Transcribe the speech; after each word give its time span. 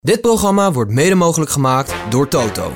Dit 0.00 0.20
programma 0.20 0.72
wordt 0.72 0.90
mede 0.90 1.14
mogelijk 1.14 1.50
gemaakt 1.50 1.94
door 2.10 2.28
Toto. 2.28 2.72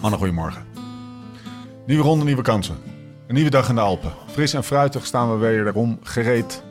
Mannen, 0.00 0.18
goedemorgen. 0.18 0.64
Nieuwe 1.86 2.02
ronde, 2.02 2.24
nieuwe 2.24 2.42
kansen. 2.42 2.76
Een 3.26 3.34
nieuwe 3.34 3.50
dag 3.50 3.68
in 3.68 3.74
de 3.74 3.80
Alpen. 3.80 4.12
Fris 4.26 4.54
en 4.54 4.64
fruitig 4.64 5.06
staan 5.06 5.30
we 5.30 5.36
wederom 5.36 5.98
gereed 6.02 6.62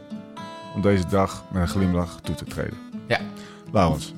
om 0.76 0.82
deze 0.82 1.08
dag 1.08 1.44
met 1.52 1.62
een 1.62 1.68
glimlach 1.68 2.22
toe 2.22 2.36
te 2.36 2.46
treden. 2.46 2.78
Ja. 3.08 3.20
Laurens, 3.72 4.14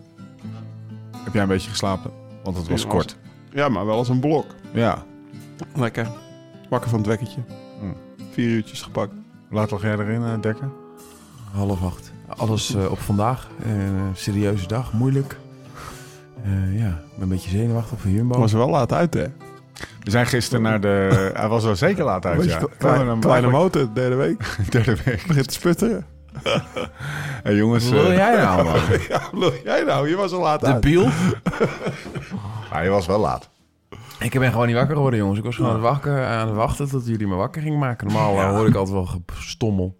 heb 1.23 1.33
jij 1.33 1.41
een 1.41 1.47
beetje 1.47 1.69
geslapen? 1.69 2.24
Want 2.45 2.57
het 2.57 2.67
was 2.67 2.81
Ja, 2.81 2.87
kort. 2.87 3.17
Ja, 3.51 3.69
maar 3.69 3.85
wel 3.85 3.97
als 3.97 4.09
een 4.09 4.19
blok. 4.19 4.45
Ja. 4.71 5.03
Lekker. 5.75 6.07
Wakker 6.69 6.89
van 6.89 6.99
het 6.99 7.07
wekkertje. 7.07 7.39
Mm. 7.81 7.93
Vier 8.31 8.49
uurtjes 8.49 8.81
gepakt. 8.81 9.13
Laat 9.49 9.71
lag 9.71 9.81
jij 9.81 9.91
erin, 9.97 10.23
eh, 10.23 10.41
Dekker? 10.41 10.69
Half 11.51 11.83
acht. 11.83 12.11
Alles 12.27 12.75
eh, 12.75 12.91
op 12.91 12.99
vandaag. 12.99 13.47
Eh, 13.65 13.71
serieuze 14.13 14.67
dag, 14.67 14.93
moeilijk. 14.93 15.37
Eh, 16.43 16.79
ja, 16.79 16.87
ik 16.87 17.13
ben 17.13 17.21
een 17.21 17.29
beetje 17.29 17.49
zenuwachtig 17.49 17.99
voor 17.99 18.11
Jumbo. 18.11 18.39
Was 18.39 18.51
er 18.51 18.57
wel 18.57 18.69
laat 18.69 18.91
uit, 18.93 19.13
hè? 19.13 19.25
We 20.03 20.11
zijn 20.11 20.25
gisteren 20.25 20.61
naar 20.61 20.81
de... 20.81 21.09
Hij 21.33 21.47
was 21.47 21.63
er 21.63 21.77
zeker 21.77 22.03
laat 22.03 22.25
uit, 22.25 22.43
ja. 22.43 22.57
kle- 22.57 22.67
We 22.67 22.69
hebben 22.69 22.77
klein- 22.95 23.07
hem 23.07 23.19
kleine 23.19 23.47
eigenlijk 23.47 23.73
motor, 23.75 23.93
derde 23.93 24.15
week. 24.15 24.57
derde 24.69 24.97
week. 25.05 25.23
Begint 25.27 25.47
te 25.47 25.53
sputteren. 25.53 26.05
Hey, 27.43 27.55
jongens, 27.55 27.83
Wat 27.89 27.93
wil 28.01 28.09
eh, 28.11 28.17
jij 28.17 28.35
nou, 28.35 28.63
man? 28.63 28.73
Ja, 29.09 29.51
jij 29.63 29.83
nou? 29.83 30.09
Je 30.09 30.15
was 30.15 30.31
al 30.31 30.41
laat 30.41 30.59
De 30.59 30.65
uit. 30.65 30.81
biel? 30.81 31.07
hij 32.69 32.89
was 32.95 33.05
wel 33.05 33.19
laat. 33.19 33.49
Ik 34.19 34.39
ben 34.39 34.51
gewoon 34.51 34.67
niet 34.67 34.75
wakker 34.75 34.95
geworden, 34.95 35.19
jongens. 35.19 35.37
Ik 35.39 35.45
was 35.45 35.55
gewoon 35.55 35.69
aan 35.71 35.75
het, 35.77 35.85
wakker, 35.85 36.25
aan 36.25 36.47
het 36.47 36.55
wachten 36.55 36.89
tot 36.89 37.05
jullie 37.07 37.27
me 37.27 37.35
wakker 37.35 37.61
gingen 37.61 37.79
maken. 37.79 38.07
Normaal 38.07 38.37
eh, 38.39 38.49
hoor 38.49 38.67
ik 38.67 38.75
altijd 38.75 38.95
wel 38.95 39.07
gestommel. 39.25 39.97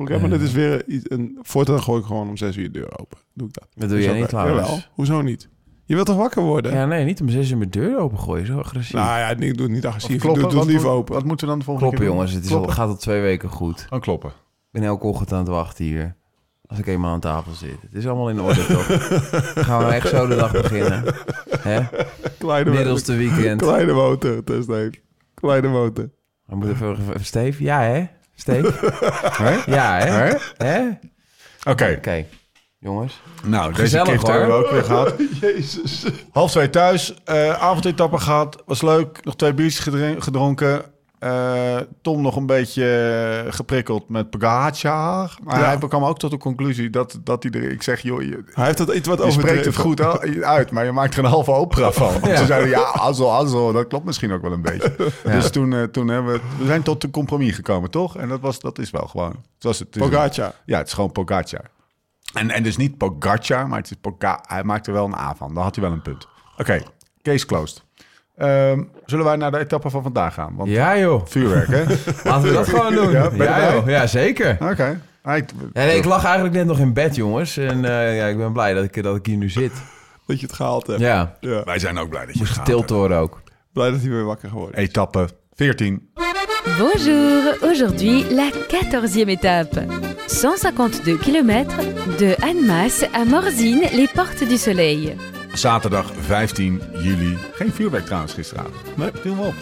Oké, 0.00 0.18
maar 0.18 0.28
dit 0.30 0.40
is 0.40 0.52
weer 0.52 0.86
iets... 0.88 1.10
Een, 1.10 1.38
voortaan 1.42 1.82
gooi 1.82 2.00
ik 2.00 2.06
gewoon 2.06 2.28
om 2.28 2.36
zes 2.36 2.56
uur 2.56 2.72
de 2.72 2.78
deur 2.78 2.98
open. 3.00 3.18
Doe 3.34 3.48
ik 3.48 3.54
dat. 3.54 3.66
Dat 3.74 3.88
doe 3.88 3.98
jij 3.98 4.06
Hoezo? 4.08 4.20
niet. 4.22 4.30
Jawel. 4.30 4.78
Hoezo 4.92 5.20
niet? 5.22 5.48
Je 5.84 5.94
wilt 5.94 6.06
toch 6.06 6.16
wakker 6.16 6.42
worden? 6.42 6.72
Ja, 6.74 6.86
nee, 6.86 7.04
niet 7.04 7.20
om 7.20 7.28
zes 7.28 7.50
uur 7.50 7.56
mijn 7.58 7.70
deur 7.70 7.98
opengooien. 7.98 8.46
Zo 8.46 8.58
agressief. 8.58 8.92
Nou 8.94 9.18
ja, 9.18 9.28
ik 9.28 9.38
doe 9.56 9.66
het 9.66 9.74
niet 9.74 9.86
agressief. 9.86 10.20
kloppen, 10.20 10.42
Doe, 10.42 10.50
doe 10.50 10.60
het 10.60 10.68
lief 10.70 10.82
moet- 10.82 10.90
open. 10.90 11.14
Wat 11.14 11.24
moeten 11.24 11.46
we 11.46 11.50
dan 11.52 11.58
de 11.58 11.64
volgende 11.64 11.90
kloppen, 11.90 11.98
keer 11.98 12.08
doen? 12.08 12.26
jongens. 12.26 12.32
Het 12.34 12.44
is 12.44 12.50
al, 12.50 12.56
Kloppen. 12.56 12.76
gaat 12.76 12.88
al 12.88 12.96
twee 12.96 13.20
weken 13.20 13.48
goed. 13.48 13.80
Gewoon 13.80 14.00
kloppen. 14.00 14.32
Ik 14.72 14.80
ben 14.80 14.88
elke 14.88 15.06
ochtend 15.06 15.32
aan 15.32 15.38
het 15.38 15.48
wachten 15.48 15.84
hier. 15.84 16.16
Als 16.66 16.78
ik 16.78 16.86
eenmaal 16.86 17.12
aan 17.12 17.20
tafel 17.20 17.52
zit. 17.52 17.76
Het 17.82 17.94
is 17.94 18.06
allemaal 18.06 18.28
in 18.30 18.40
orde, 18.40 18.66
toch? 18.66 18.86
Gaan 19.66 19.84
we 19.86 19.92
echt 19.92 20.08
zo 20.08 20.26
de 20.26 20.34
dag 20.36 20.52
beginnen. 20.52 21.14
Hè? 21.58 21.80
Kleine, 22.38 22.70
Middelste 22.70 23.14
weekend. 23.16 23.60
kleine 23.62 23.92
motor, 23.92 24.44
test 24.44 24.68
even. 24.68 24.94
Kleine 25.34 25.68
motor. 25.68 26.10
We 26.46 26.56
moeten 26.56 26.74
even, 26.74 27.08
even 27.08 27.24
Steve? 27.24 27.62
Ja, 27.62 27.80
hè? 27.80 28.06
Steve? 28.34 28.90
Ja, 29.66 29.98
hè? 29.98 30.10
Hè? 30.10 30.34
Hè? 30.66 30.88
Oké, 31.70 31.94
Oké, 31.98 32.24
jongens. 32.78 33.22
nou, 33.44 33.68
deze 33.70 33.80
Gezellig, 33.82 34.08
gift 34.10 34.26
hebben 34.26 34.46
we 34.46 34.52
hoor. 34.52 34.64
ook 34.64 34.70
weer 34.70 34.84
gehad. 34.84 35.14
Jezus. 35.40 36.06
Half 36.30 36.50
twee 36.50 36.70
thuis, 36.70 37.14
eh 37.24 37.50
avondetappe 37.62 38.18
gehad, 38.18 38.62
was 38.66 38.82
leuk. 38.82 39.24
Nog 39.24 39.36
twee 39.36 39.54
biertjes 39.54 39.88
gedronken. 40.18 40.82
Eh, 41.22 41.76
Tom 42.00 42.22
nog 42.22 42.36
een 42.36 42.46
beetje 42.46 43.46
geprikkeld 43.48 44.08
met 44.08 44.30
Pogacar. 44.30 45.38
Maar 45.42 45.58
Ja. 45.58 45.64
hij 45.64 45.78
kwam 45.88 46.04
ook 46.04 46.18
tot 46.18 46.30
de 46.30 46.36
conclusie 46.36 46.90
dat, 46.90 47.18
dat 47.24 47.42
hij 47.42 47.52
er... 47.52 47.70
Ik 47.70 47.82
zeg, 47.82 48.00
joh, 48.00 48.22
je, 48.22 48.44
Hij 48.52 48.64
heeft 48.64 48.78
dat 48.78 48.94
iets 48.94 49.08
wat 49.08 49.24
je 49.24 49.30
spreekt 49.30 49.64
het 49.64 49.76
goed 49.76 50.00
uit, 50.42 50.70
maar 50.70 50.84
je 50.84 50.92
maakt 50.92 51.16
er 51.16 51.24
een 51.24 51.30
halve 51.30 51.52
opera 51.52 51.92
van. 51.92 52.14
Ja. 52.22 52.36
Ze 52.36 52.46
zeiden, 52.46 52.68
ja, 52.68 52.80
also, 52.80 53.28
also, 53.28 53.72
dat 53.72 53.86
klopt 53.86 54.04
misschien 54.04 54.32
ook 54.32 54.42
wel 54.42 54.52
een 54.52 54.62
beetje. 54.62 54.94
Ja. 55.24 55.30
Dus 55.32 55.50
toen, 55.50 55.72
eh, 55.72 55.82
toen 55.82 56.08
hebben 56.08 56.32
we... 56.32 56.40
We 56.58 56.66
zijn 56.66 56.82
tot 56.82 57.04
een 57.04 57.10
compromis 57.10 57.54
gekomen, 57.54 57.90
toch? 57.90 58.16
En 58.16 58.28
dat, 58.28 58.40
was, 58.40 58.60
dat 58.60 58.78
is 58.78 58.90
wel 58.90 59.06
gewoon... 59.06 59.30
Het 59.54 59.62
was, 59.64 59.78
het 59.78 59.90
Pogacar. 59.90 60.54
ja, 60.64 60.78
het 60.78 60.86
is 60.86 60.92
gewoon 60.92 61.12
Pogacar. 61.12 61.64
En, 62.34 62.50
en 62.50 62.62
dus 62.62 62.76
niet 62.76 62.96
Pogacar, 62.96 63.68
maar 63.68 63.78
het 63.78 63.90
is 63.90 64.12
hij 64.46 64.64
maakt 64.64 64.86
er 64.86 64.92
wel 64.92 65.04
een 65.04 65.14
A 65.14 65.34
van. 65.34 65.54
Dan 65.54 65.62
had 65.62 65.74
hij 65.74 65.84
wel 65.84 65.92
een 65.92 66.02
punt. 66.02 66.26
Oké, 66.58 66.82
case 67.22 67.46
closed. 67.46 67.82
Ehm, 68.42 68.82
zullen 69.06 69.24
wij 69.24 69.36
naar 69.36 69.50
de 69.50 69.58
etappe 69.58 69.90
van 69.90 70.02
vandaag 70.02 70.34
gaan? 70.34 70.52
Want 70.56 70.70
Ja, 70.70 70.98
joh. 70.98 71.22
vuurwerk, 71.26 71.68
hè? 71.68 71.82
Laten 72.30 72.48
we 72.48 72.54
dat 72.54 72.68
gewoon 72.68 72.94
doen. 72.94 73.10
Ja, 73.10 73.30
Ja, 73.34 73.72
joh. 73.72 73.86
ja 73.88 74.06
zeker. 74.06 74.56
Oké. 74.60 75.00
Ik- 75.24 75.50
Ja, 75.72 75.84
nee, 75.84 75.96
ik 75.96 76.04
lag 76.04 76.24
eigenlijk 76.24 76.54
net 76.54 76.66
nog 76.66 76.78
in 76.78 76.92
bed, 76.92 77.14
jongens. 77.16 77.56
En 77.56 77.84
eh, 77.84 78.16
ja, 78.16 78.26
ik 78.26 78.36
ben 78.36 78.52
blij 78.52 78.74
dat 78.74 78.84
ik, 78.84 79.02
dat 79.02 79.16
ik 79.16 79.26
hier 79.26 79.36
nu 79.36 79.50
zit. 79.50 79.72
Dat 80.26 80.40
je 80.40 80.46
het 80.46 80.54
gehaald 80.54 80.86
hebt. 80.86 81.00
Ja, 81.00 81.36
Ja. 81.40 81.64
Wij 81.64 81.78
zijn 81.78 81.98
ook 81.98 82.08
blij 82.08 82.24
dat 82.26 82.32
je 82.34 82.38
moest 82.40 82.52
gaat. 82.52 82.64
getild 82.66 82.90
worden 82.90 83.18
ook. 83.18 83.40
Blij 83.72 83.90
dat 83.90 84.00
hij 84.00 84.10
weer 84.10 84.24
wakker 84.24 84.48
geworden 84.48 84.80
is. 84.82 84.88
Etappe 84.88 85.28
14. 85.54 86.08
Bonjour, 86.78 87.56
aujourd'hui 87.62 88.34
la 88.34 88.50
14e 88.50 89.28
étape. 89.28 89.84
152 90.26 91.18
km 91.18 91.64
de 92.18 92.36
Annemasse 92.40 93.08
à 93.14 93.24
Morzine, 93.24 93.88
les 93.92 94.10
portes 94.12 94.48
du 94.48 94.56
soleil. 94.56 95.16
Zaterdag 95.52 96.10
15 96.20 96.82
juli. 96.92 97.36
Geen 97.52 97.72
vuurwerk 97.72 98.04
trouwens 98.04 98.32
gisteravond. 98.32 98.74
Nee. 98.96 99.10
Viel 99.22 99.34
me 99.34 99.40
op. 99.42 99.54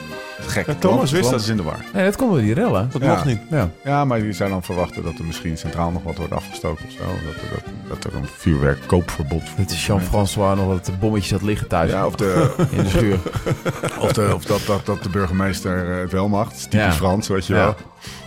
Gek. 0.47 0.67
Ja, 0.67 0.75
Thomas 0.75 1.11
wist 1.11 1.31
dat. 1.31 1.41
is 1.41 1.49
in 1.49 1.57
de 1.57 1.63
war. 1.63 1.79
Nee, 1.93 2.05
dat 2.05 2.17
komt 2.17 2.31
door 2.31 2.41
die 2.41 2.55
rellen. 2.55 2.89
Dat 2.93 3.03
Ja. 3.03 3.09
mocht 3.09 3.25
niet. 3.25 3.39
Ja. 3.51 3.71
Ja, 3.85 4.05
maar 4.05 4.21
die 4.21 4.33
zijn 4.33 4.51
dan 4.51 4.63
verwachten 4.63 5.03
dat 5.03 5.19
er 5.19 5.25
misschien 5.25 5.57
centraal 5.59 5.91
nog 5.91 6.03
wat 6.03 6.17
wordt 6.17 6.33
afgestoken 6.33 6.85
of 6.87 6.93
zo. 6.93 6.99
Dat, 7.05 7.35
er- 7.35 7.63
dat, 7.89 7.99
dat 8.03 8.13
er 8.13 8.19
een 8.19 8.27
vuurwerkkoopverbod 8.37 9.43
voor 9.49 9.59
Het 9.59 9.71
is 9.71 9.87
Jean-François 9.87 10.57
nog 10.59 10.69
dat 10.69 10.87
de 10.87 10.93
bommetje 10.93 11.35
had 11.35 11.43
liggen 11.45 11.69
thuis 11.69 11.91
Ja, 11.91 12.07
of, 12.07 12.15
de, 12.15 12.55
in 12.77 12.83
de 12.83 12.89
schuur. 12.89 13.19
of, 14.01 14.13
de, 14.13 14.31
of 14.35 14.45
dat, 14.45 14.61
dat, 14.67 14.87
dat 14.87 15.03
de 15.03 15.09
burgemeester 15.09 15.93
eh, 15.95 16.01
het 16.01 16.13
wel 16.13 16.29
mag. 16.29 16.49
Het 16.49 16.57
is 16.57 16.63
typisch 16.63 16.79
Ja. 16.81 16.93
Frans, 16.93 17.29
weet 17.29 17.47
je 17.47 17.55
Ja. 17.55 17.61
wel. 17.65 17.77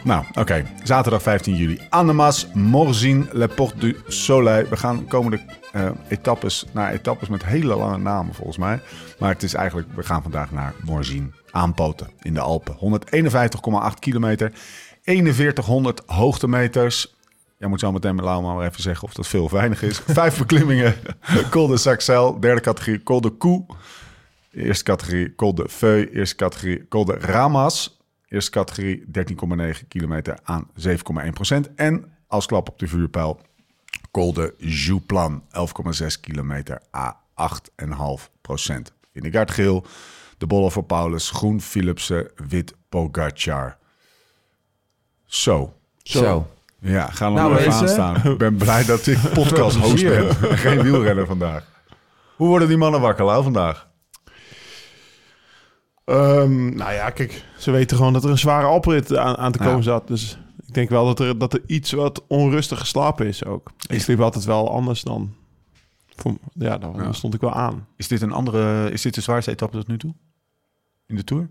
Nou, 0.03 0.25
oké. 0.33 0.65
Zaterdag 0.83 1.21
15 1.21 1.55
juli. 1.55 1.79
Annemasse, 1.89 2.47
Morzine, 2.53 3.25
Le 3.31 3.47
Porte 3.47 3.77
du 3.77 3.97
Soleil. 4.07 4.69
We 4.69 4.77
gaan 4.77 5.07
komende 5.07 5.39
eh, 5.71 5.89
etappes 6.07 6.65
naar 6.71 6.91
etappes 6.91 7.27
met 7.27 7.45
hele 7.45 7.75
lange 7.75 7.97
namen 7.97 8.33
volgens 8.33 8.57
mij. 8.57 8.79
Maar 9.19 9.29
het 9.29 9.43
is 9.43 9.53
eigenlijk, 9.53 9.87
we 9.95 10.03
gaan 10.03 10.21
vandaag 10.21 10.51
naar 10.51 10.73
Morzine. 10.83 11.27
Aanpoten 11.51 12.09
in 12.21 12.33
de 12.33 12.39
Alpen. 12.39 12.75
151,8 13.93 13.99
kilometer. 13.99 14.51
4100 15.01 16.01
hoogtemeters. 16.05 17.15
Jij 17.57 17.69
moet 17.69 17.79
zo 17.79 17.91
meteen 17.91 18.15
met 18.15 18.25
Lauma 18.25 18.53
maar 18.53 18.67
even 18.67 18.81
zeggen 18.81 19.07
of 19.07 19.13
dat 19.13 19.27
veel 19.27 19.43
of 19.43 19.51
weinig 19.51 19.81
is. 19.81 20.01
Vijf 20.07 20.37
beklimmingen. 20.37 20.95
Col 21.49 21.67
de 21.67 21.77
Saxel. 21.77 22.39
Derde 22.39 22.61
categorie 22.61 23.03
Col 23.03 23.21
de 23.21 23.29
Koe. 23.29 23.65
Eerste 24.51 24.83
categorie 24.83 25.35
Col 25.35 25.55
de 25.55 25.69
Feu. 25.69 26.09
Eerste 26.13 26.35
categorie 26.35 26.87
Col 26.87 27.05
de 27.05 27.17
Ramas. 27.19 28.02
Eerste 28.33 28.51
categorie 28.51 29.03
13,9 29.75 29.87
kilometer 29.87 30.37
aan 30.43 30.67
7,1 30.87 31.29
procent. 31.33 31.73
En 31.75 32.11
als 32.27 32.45
klap 32.45 32.69
op 32.69 32.79
de 32.79 32.87
vuurpijl 32.87 33.39
Col 34.11 34.33
de 34.33 34.53
Jouplan. 34.57 35.43
11,6 36.01 36.05
kilometer 36.21 36.81
à 36.95 37.17
8,5 37.85 38.29
procent. 38.41 38.93
Vingegaard 39.13 39.51
geel. 39.51 39.85
De 40.37 40.47
bollen 40.47 40.71
voor 40.71 40.83
Paulus. 40.83 41.29
Groen 41.29 41.61
Philipsen. 41.61 42.31
Wit 42.47 42.73
Pogacar. 42.89 43.77
Zo. 45.25 45.73
Zo. 45.97 46.47
Ja, 46.79 47.05
gaan 47.09 47.33
we 47.33 47.39
Nou, 47.39 47.55
even 47.57 47.67
mensen. 47.69 48.03
aan 48.03 48.15
staan. 48.15 48.31
Ik 48.31 48.37
ben 48.37 48.55
blij 48.55 48.85
dat 48.85 49.07
ik 49.07 49.17
podcast 49.33 49.77
host 49.77 50.03
ben. 50.03 50.27
en 50.29 50.57
Geen 50.57 50.81
wielrenner 50.81 51.25
vandaag. 51.25 51.65
Hoe 52.35 52.47
worden 52.47 52.67
die 52.67 52.77
mannen 52.77 53.01
wakker, 53.01 53.25
Lau, 53.25 53.43
vandaag? 53.43 53.87
Ehm, 56.05 56.75
nou 56.75 56.93
ja, 56.93 57.09
kijk, 57.09 57.45
ze 57.57 57.71
weten 57.71 57.97
gewoon 57.97 58.13
dat 58.13 58.23
er 58.23 58.29
een 58.29 58.37
zware 58.37 58.67
oprit 58.67 59.15
aan, 59.17 59.35
aan 59.37 59.51
te 59.51 59.57
komen 59.57 59.75
Ja. 59.75 59.81
zat. 59.81 60.07
Dus 60.07 60.37
ik 60.67 60.73
denk 60.73 60.89
wel 60.89 61.05
dat 61.05 61.19
er, 61.19 61.37
dat 61.37 61.53
er 61.53 61.61
iets 61.67 61.91
wat 61.91 62.23
onrustig 62.27 62.79
geslapen 62.79 63.27
is 63.27 63.45
ook. 63.45 63.71
Ik 63.89 64.01
sliep 64.01 64.19
altijd 64.19 64.45
wel 64.45 64.71
anders 64.71 65.01
dan... 65.01 65.33
Voor, 66.15 66.33
ja, 66.53 66.77
dan 66.77 66.93
Ja. 66.97 67.11
stond 67.11 67.33
ik 67.33 67.41
wel 67.41 67.53
aan. 67.53 67.87
Is 67.95 68.07
dit 68.07 68.21
een 68.21 68.31
andere, 68.31 68.91
is 68.91 69.01
dit 69.01 69.13
de 69.15 69.21
zwaarste 69.21 69.51
etappe 69.51 69.77
tot 69.77 69.87
nu 69.87 69.97
toe? 69.97 70.13
In 71.07 71.15
de 71.15 71.23
Tour? 71.23 71.49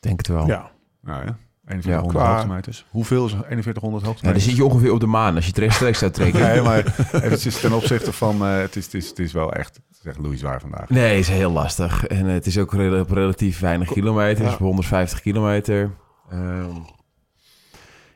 Denk 0.00 0.16
het 0.18 0.26
wel. 0.26 0.46
Ja. 0.46 0.70
Nou 1.00 1.24
ja, 1.24 1.38
4100 1.64 2.16
qua- 2.24 2.32
hoogtemeters. 2.34 2.84
Hoeveel 2.90 3.24
is 3.26 3.30
4100 3.32 3.82
Ja, 3.82 3.90
dan 3.90 4.04
hoogtemeters? 4.04 4.44
zit 4.44 4.56
je 4.56 4.64
ongeveer 4.64 4.92
op 4.92 5.00
de 5.00 5.06
maan 5.06 5.34
als 5.34 5.44
je 5.44 5.50
het 5.50 5.58
rechtstreeks 5.60 5.98
zou 5.98 6.10
trekken. 6.10 6.40
Nee, 6.40 6.62
maar 6.62 6.96
eventjes 7.24 7.60
ten 7.60 7.72
opzichte 7.72 8.12
van... 8.12 8.44
eh, 8.46 8.56
het, 8.58 8.76
is, 8.76 8.84
het, 8.84 8.94
is, 8.94 9.08
het 9.08 9.18
is 9.18 9.32
wel 9.32 9.52
echt, 9.52 9.80
het 10.02 10.06
echt 10.08 10.18
Louis 10.18 10.38
zwaar 10.40 10.60
vandaag. 10.60 10.88
Nee, 10.88 11.18
is 11.18 11.28
heel 11.28 11.50
lastig. 11.52 12.06
En 12.06 12.26
het 12.26 12.46
is 12.46 12.58
ook 12.58 12.72
rel- 12.74 13.04
relatief 13.08 13.60
weinig 13.60 13.92
kilometers, 13.92 14.50
Ja. 14.50 14.56
150 14.58 15.20
kilometer. 15.20 15.90
Ehm, 16.30 16.70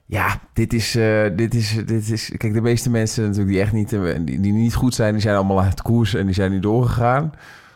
ja, 0.07 0.41
dit 0.53 0.73
is, 0.73 0.95
eh, 0.97 1.25
dit, 1.37 1.55
is, 1.55 1.75
dit 1.87 2.11
is... 2.11 2.33
Kijk, 2.37 2.53
de 2.55 2.61
meeste 2.61 2.91
mensen 2.91 3.23
natuurlijk 3.23 3.51
die 3.51 3.61
echt 3.61 3.73
niet, 3.73 3.93
eh, 3.93 4.01
die, 4.21 4.41
die 4.41 4.53
niet 4.53 4.75
goed 4.75 4.95
zijn... 4.95 5.13
die 5.13 5.23
zijn 5.23 5.37
allemaal 5.37 5.61
uit 5.63 5.83
koers 5.83 6.15
en 6.15 6.25
die 6.27 6.35
zijn 6.35 6.51
niet 6.53 6.63
doorgegaan. 6.63 7.33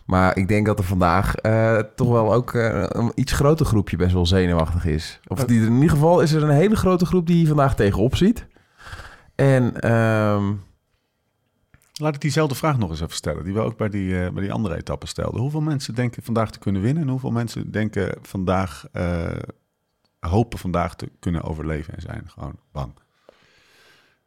Maar 0.07 0.37
ik 0.37 0.49
denk 0.49 0.67
dat 0.67 0.79
er 0.79 0.85
vandaag 0.85 1.35
eh, 1.35 1.77
toch 1.97 2.09
wel 2.09 2.35
ook 2.35 2.53
een 2.55 3.13
iets 3.15 3.33
groter 3.33 3.67
groepje 3.67 3.97
best 3.97 4.13
wel 4.13 4.27
zenuwachtig 4.27 4.85
is. 4.85 5.21
Of 5.27 5.45
die, 5.45 5.61
in 5.67 5.73
ieder 5.75 5.91
geval 5.91 6.21
is 6.21 6.33
er 6.33 6.43
een 6.43 6.51
hele 6.51 6.77
grote 6.77 7.07
groep 7.07 7.27
die 7.27 7.37
hier 7.37 7.47
vandaag 7.47 7.75
tegenop 7.75 8.17
ziet. 8.17 8.47
En 9.35 9.81
ehm, 9.81 10.45
Laat 11.99 12.15
ik 12.15 12.21
diezelfde 12.21 12.55
vraag 12.55 12.79
nog 12.79 12.91
eens 12.91 13.01
even 13.01 13.15
stellen, 13.15 13.45
die 13.45 13.53
we 13.55 13.61
ook 13.61 13.77
bij 13.77 13.89
die, 13.89 14.25
eh, 14.25 14.31
bij 14.31 14.43
die 14.43 14.53
andere 14.53 14.77
etappen 14.77 15.09
stelden. 15.09 15.41
Hoeveel 15.41 15.61
mensen 15.61 15.95
denken 15.95 16.23
vandaag 16.23 16.51
te 16.51 16.59
kunnen 16.59 16.83
winnen 16.83 17.03
en 17.03 17.09
hoeveel 17.09 17.31
mensen 17.31 17.71
denken 17.71 18.19
vandaag, 18.23 18.85
eh, 18.93 19.31
hopen 20.21 20.59
vandaag 20.59 20.97
te 20.97 21.11
kunnen 21.21 21.43
overleven 21.43 21.95
en 21.95 22.03
zijn 22.03 22.23
gewoon 22.27 22.59
bang? 22.73 22.93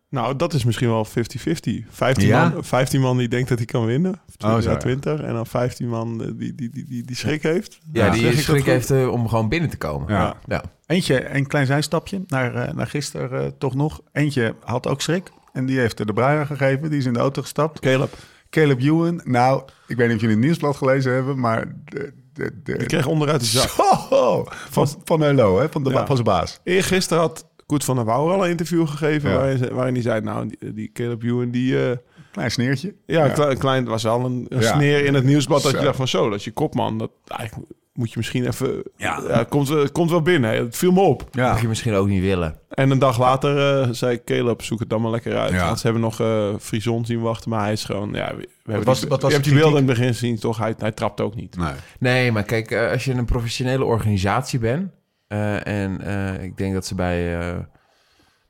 Nou, 0.09 0.35
dat 0.35 0.53
is 0.53 0.63
misschien 0.63 0.87
wel 0.89 1.05
50-50. 1.05 1.85
15, 1.89 2.27
Ja? 2.27 2.49
man, 2.49 2.63
15 2.63 3.01
man 3.01 3.17
die 3.17 3.27
denkt 3.27 3.49
dat 3.49 3.57
hij 3.57 3.67
kan 3.67 3.85
winnen. 3.85 4.11
Of 4.11 4.49
Oh, 4.49 4.53
zo, 4.53 4.59
20, 4.59 4.71
ja. 4.71 4.77
20. 4.77 5.21
En 5.21 5.33
dan 5.33 5.45
15 5.47 5.87
man 5.89 6.17
die, 6.17 6.35
die, 6.55 6.69
die, 6.69 6.85
die, 6.85 7.03
die 7.03 7.15
schrik 7.15 7.43
heeft. 7.43 7.79
Ja, 7.91 8.05
Ja, 8.05 8.11
die 8.11 8.33
schrik 8.37 8.65
heeft 8.65 8.91
eh, 8.91 9.07
om 9.07 9.27
gewoon 9.27 9.49
binnen 9.49 9.69
te 9.69 9.77
komen. 9.77 10.13
Ja. 10.13 10.35
Ja. 10.45 10.63
Eentje, 10.85 11.35
een 11.35 11.47
klein 11.47 11.65
zijstapje 11.65 12.23
naar, 12.27 12.55
eh, 12.55 12.73
naar 12.73 12.87
gisteren 12.87 13.45
eh, 13.45 13.51
toch 13.57 13.75
nog. 13.75 14.01
Eentje 14.11 14.55
had 14.63 14.87
ook 14.87 15.01
schrik 15.01 15.31
en 15.53 15.65
die 15.65 15.79
heeft 15.79 15.97
de 15.97 16.13
bruier 16.13 16.45
gegeven. 16.45 16.89
Die 16.89 16.99
is 16.99 17.05
in 17.05 17.13
de 17.13 17.19
auto 17.19 17.41
gestapt. 17.41 17.79
Caleb. 17.79 18.13
Caleb 18.49 18.79
Ewan. 18.81 19.21
Nou, 19.23 19.63
ik 19.87 19.95
weet 19.97 20.07
niet 20.07 20.15
of 20.15 20.21
jullie 20.21 20.35
het 20.35 20.45
nieuwsblad 20.45 20.75
gelezen 20.75 21.13
hebben, 21.13 21.39
maar 21.39 21.75
de, 21.85 22.13
de, 22.33 22.61
de, 22.63 22.77
Die 22.77 22.87
kreeg 22.87 23.05
onderuit 23.07 23.39
de 23.39 23.45
zak. 23.45 23.69
Zo, 24.09 24.43
van, 24.47 24.87
van 25.03 25.21
Hello, 25.21 25.59
hè, 25.59 25.69
van, 25.69 25.83
de, 25.83 25.89
Ja. 25.89 26.05
van 26.05 26.15
zijn 26.15 26.27
baas. 26.27 26.59
Eergisteren 26.63 27.23
had 27.23 27.45
Koet 27.65 27.83
van 27.83 27.95
der 27.95 28.05
Wouwer 28.05 28.35
al 28.35 28.43
een 28.43 28.49
interview 28.49 28.87
gegeven... 28.87 29.29
Ja. 29.29 29.35
Waarin, 29.37 29.73
waarin 29.73 29.93
hij 29.93 30.03
zei, 30.03 30.21
nou, 30.21 30.47
die, 30.47 30.73
die 30.73 30.91
Caleb 30.93 31.23
Ewan, 31.23 31.51
die... 31.51 31.89
eh, 31.89 31.97
Klein 32.31 32.51
sneertje. 32.51 32.95
ja, 33.05 33.29
Klein, 33.29 33.57
klein, 33.57 33.85
was 33.85 34.03
wel 34.03 34.25
een, 34.25 34.45
een 34.49 34.61
Ja. 34.61 34.73
sneer 34.73 35.05
in 35.05 35.13
het 35.13 35.23
nieuwsblad... 35.23 35.61
dat 35.61 35.71
Zo. 35.71 35.77
je 35.77 35.83
dacht 35.83 35.97
van 35.97 36.07
zo, 36.07 36.29
dat 36.29 36.43
je 36.43 36.51
kopman. 36.51 36.97
Dat, 36.97 37.11
eigenlijk 37.27 37.71
moet 38.01 38.11
je 38.11 38.17
misschien 38.17 38.45
even... 38.47 38.83
Ja. 38.97 39.21
Ja, 39.27 39.43
komt, 39.43 39.67
wel- 39.69 39.91
komt 39.91 40.09
wel 40.09 40.21
binnen. 40.21 40.49
hè. 40.49 40.55
Het 40.63 40.77
viel 40.77 40.91
me 40.91 40.99
op. 40.99 41.27
Ja. 41.31 41.51
Mag 41.51 41.61
je 41.61 41.67
misschien 41.67 41.93
ook 41.93 42.07
niet 42.07 42.21
willen. 42.21 42.59
En 42.69 42.89
een 42.91 42.99
dag 42.99 43.19
later 43.19 43.81
eh, 43.81 43.87
zei 43.91 44.23
Caleb, 44.23 44.61
zoek 44.61 44.79
het 44.79 44.89
dan 44.89 45.01
maar 45.01 45.11
lekker 45.11 45.37
uit. 45.37 45.51
Ja. 45.51 45.65
Want 45.65 45.77
ze 45.79 45.83
hebben 45.83 46.01
nog 46.01 46.19
eh 46.19 46.49
Frison 46.59 47.05
zien 47.05 47.21
wachten, 47.21 47.49
maar 47.49 47.61
hij 47.61 47.71
is 47.71 47.83
gewoon... 47.85 48.13
Ja, 48.13 48.35
we, 48.35 48.37
we 48.63 48.71
hebben 48.71 48.85
was- 48.85 48.99
die, 48.99 49.09
wat 49.09 49.21
was 49.21 49.29
je 49.31 49.37
hebt 49.37 49.49
die 49.49 49.57
beelden 49.59 49.79
in 49.81 49.87
het 49.87 49.97
begin 49.97 50.13
gezien, 50.13 50.39
toch? 50.39 50.57
Hij, 50.57 50.73
hij 50.77 50.91
trapt 50.91 51.21
ook 51.21 51.35
niet. 51.35 51.57
Nee. 51.57 51.73
Nee, 51.99 52.31
maar 52.31 52.43
kijk, 52.43 52.71
eh, 52.71 52.91
als 52.91 53.05
je 53.05 53.13
een 53.13 53.25
professionele 53.25 53.83
organisatie 53.85 54.59
bent... 54.59 54.91
eh, 55.27 55.67
en 55.67 56.01
eh, 56.01 56.43
ik 56.43 56.57
denk 56.57 56.73
dat 56.73 56.85
ze 56.85 56.95
bij, 56.95 57.39
eh, 57.39 57.57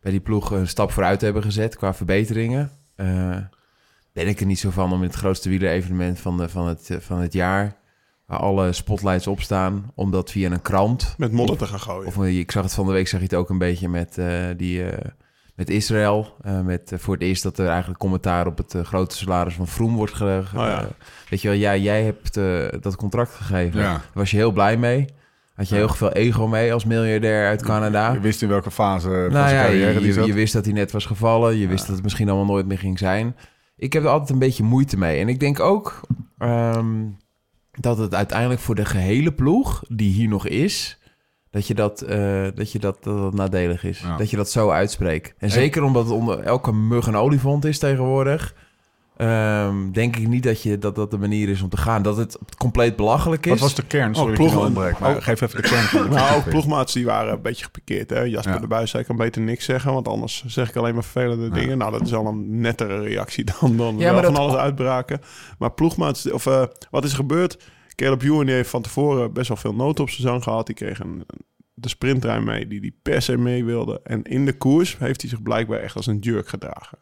bij 0.02 0.12
die 0.12 0.22
ploeg 0.22 0.52
een 0.52 0.68
stap 0.68 0.92
vooruit 0.92 1.22
hebben 1.22 1.44
gezet 1.44 1.76
qua 1.76 1.94
verbeteringen... 1.94 2.72
eh, 2.96 3.38
ben 4.14 4.28
ik 4.28 4.40
er 4.40 4.46
niet 4.46 4.60
zo 4.60 4.70
van 4.70 4.92
om 4.94 5.02
in 5.02 5.08
het 5.08 5.16
grootste 5.18 5.50
wielerevenement 5.50 6.20
van, 6.20 6.38
de, 6.38 6.50
van, 6.50 6.68
het, 6.68 6.98
van 7.00 7.20
het 7.20 7.34
jaar... 7.34 7.76
waar 8.32 8.40
alle 8.40 8.74
spotlights 8.74 9.28
op 9.28 9.42
staan, 9.42 9.92
om 9.96 10.12
dat 10.12 10.32
via 10.32 10.52
een 10.52 10.62
krant... 10.62 11.16
Met 11.18 11.32
modder 11.32 11.58
te 11.58 11.68
gaan 11.68 11.80
gooien. 11.80 12.08
Of 12.08 12.26
ik 12.26 12.52
zag 12.52 12.64
het 12.64 12.74
van 12.74 12.86
de 12.86 12.92
week, 12.92 13.08
zag 13.08 13.20
je 13.20 13.26
het 13.26 13.36
ook 13.36 13.50
een 13.50 13.58
beetje 13.58 13.90
met, 13.90 14.18
eh, 14.18 14.28
die, 14.58 14.84
eh, 14.84 15.10
met 15.56 15.70
Israël. 15.70 16.36
Eh, 16.42 16.62
met, 16.62 16.94
voor 16.96 17.14
het 17.14 17.24
eerst 17.24 17.44
dat 17.44 17.58
er 17.58 17.68
eigenlijk 17.68 18.00
commentaar 18.00 18.48
op 18.48 18.58
het 18.58 18.76
grote 18.84 19.18
salaris 19.18 19.54
van 19.54 19.68
Vroom 19.68 19.96
wordt 19.96 20.14
gelegd. 20.14 20.54
Oh 20.54 20.60
ja. 20.60 20.88
weet 21.30 21.42
je 21.42 21.48
wel, 21.48 21.58
ja, 21.58 21.76
jij 21.76 22.04
hebt 22.04 22.38
eh, 22.38 22.82
dat 22.82 22.96
contract 22.96 23.34
gegeven. 23.34 23.80
Ja. 23.80 23.92
Daar 23.92 24.02
was 24.14 24.32
je 24.32 24.38
heel 24.38 24.52
blij 24.52 24.78
mee. 24.78 25.06
Had 25.54 25.70
je 25.70 25.76
heel 25.76 25.90
veel 25.90 26.12
ego 26.12 26.48
mee 26.48 26.74
als 26.74 26.86
miljardair 26.86 27.48
uit 27.48 27.62
Canada. 27.64 28.12
Je 28.12 28.20
wist 28.20 28.42
in 28.42 28.48
welke 28.48 28.72
fase 28.72 29.08
van 29.08 29.32
Nou 29.32 29.50
zijn 29.50 29.56
ja, 29.56 29.64
carrière 29.64 29.98
die 29.98 30.08
je, 30.08 30.14
zat. 30.14 30.26
je 30.26 30.34
wist 30.34 30.54
dat 30.54 30.66
hij 30.66 30.74
net 30.74 30.92
was 30.92 31.06
gevallen. 31.06 31.58
Je 31.58 31.68
wist 31.68 31.86
dat 31.86 31.96
het 31.96 32.04
misschien 32.04 32.30
allemaal 32.30 32.54
nooit 32.54 32.66
meer 32.66 32.80
ging 32.80 33.00
zijn. 33.00 33.36
Ik 33.76 33.94
heb 33.94 34.04
er 34.04 34.10
altijd 34.10 34.30
een 34.30 34.40
beetje 34.40 34.64
moeite 34.64 34.98
mee. 34.98 35.20
En 35.20 35.28
ik 35.28 35.40
denk 35.40 35.60
ook 35.60 36.02
ehm, 36.38 36.98
dat 37.82 37.98
het 37.98 38.16
uiteindelijk 38.16 38.62
voor 38.62 38.76
de 38.76 38.86
gehele 38.86 39.32
ploeg 39.32 39.84
die 39.88 40.12
hier 40.12 40.28
nog 40.28 40.48
is... 40.48 41.00
dat 41.50 41.68
je 41.68 41.74
dat, 41.74 42.02
eh, 42.02 42.48
dat, 42.56 42.72
je 42.72 42.80
dat, 42.80 43.04
dat 43.04 43.34
nadelig 43.34 43.84
is. 43.84 44.00
Ja. 44.00 44.18
Dat 44.18 44.30
je 44.30 44.38
dat 44.38 44.50
zo 44.50 44.70
uitspreekt. 44.70 45.34
En 45.38 45.52
zeker 45.52 45.84
omdat 45.84 46.04
het 46.04 46.14
onder 46.14 46.40
elke 46.40 46.74
mug 46.74 47.08
een 47.08 47.16
olifant 47.16 47.66
is 47.66 47.80
tegenwoordig... 47.80 48.56
ehm, 49.18 49.92
denk 49.92 50.16
ik 50.16 50.28
niet 50.28 50.44
dat, 50.44 50.62
je, 50.64 50.78
dat 50.78 50.96
dat 50.96 51.12
de 51.12 51.18
manier 51.18 51.50
is 51.50 51.62
om 51.62 51.70
te 51.70 51.78
gaan. 51.78 52.02
Dat 52.02 52.18
het 52.18 52.38
compleet 52.58 52.96
belachelijk 52.96 53.46
is. 53.46 53.52
Wat 53.52 53.60
was 53.60 53.76
de 53.76 53.86
kern? 53.86 54.16
Sorry 54.16 54.30
Oh, 54.32 54.36
ploeg- 54.38 54.56
onderbreek, 54.58 55.00
maar 55.00 55.16
oh. 55.16 55.22
geef 55.24 55.42
even 55.42 55.62
de 55.62 55.68
kern. 55.70 55.84
van 55.84 56.04
de 56.04 56.10
Nou, 56.16 56.36
ook 56.38 56.50
ploegmaats 56.50 56.94
die 56.94 57.06
waren 57.06 57.34
een 57.34 57.42
beetje 57.42 57.64
gepikeerd. 57.64 58.10
Hè? 58.10 58.20
Jasper 58.22 58.54
Ja. 58.54 58.60
de 58.60 58.68
Buis 58.68 58.90
zei, 58.90 59.02
ik 59.02 59.08
kan 59.08 59.18
beter 59.18 59.42
niks 59.42 59.66
zeggen, 59.66 59.94
want 59.94 60.08
anders 60.08 60.44
zeg 60.48 60.70
ik 60.70 60.76
alleen 60.76 60.94
maar 60.94 61.04
vervelende 61.04 61.46
Ja. 61.46 61.50
dingen. 61.54 61.78
Nou, 61.78 61.92
dat 61.92 62.02
is 62.02 62.14
al 62.14 62.26
een 62.28 62.60
nettere 62.60 63.00
reactie 63.02 63.44
dan, 63.60 63.78
dan 63.78 63.98
Ja, 63.98 64.14
wel 64.14 64.24
van 64.24 64.34
dat- 64.34 64.42
alles 64.42 64.56
uitbraken. 64.56 65.22
Maar 65.58 65.72
ploegmaats, 65.72 66.32
of 66.32 66.46
eh, 66.46 66.64
wat 66.90 67.04
is 67.04 67.10
er 67.10 67.16
gebeurd? 67.16 67.64
Caleb 67.96 68.22
Ewan 68.24 68.48
heeft 68.48 68.70
van 68.70 68.82
tevoren 68.82 69.34
best 69.34 69.48
wel 69.48 69.58
veel 69.58 69.74
noten 69.76 70.04
op 70.04 70.10
zijn 70.10 70.28
zang 70.28 70.44
gehad. 70.44 70.66
Die 70.66 70.76
kreeg 70.76 71.00
een, 71.00 71.24
de 71.74 71.90
sprinttrein 71.90 72.44
mee 72.44 72.68
die 72.68 72.82
die 72.82 73.00
per 73.02 73.22
se 73.22 73.38
mee 73.38 73.66
wilde. 73.66 74.00
En 74.04 74.24
in 74.24 74.46
de 74.46 74.54
koers 74.58 74.98
heeft 75.00 75.22
hij 75.22 75.30
zich 75.30 75.42
blijkbaar 75.42 75.80
echt 75.80 75.96
als 75.96 76.08
een 76.08 76.18
jerk 76.20 76.48
gedragen. 76.48 76.98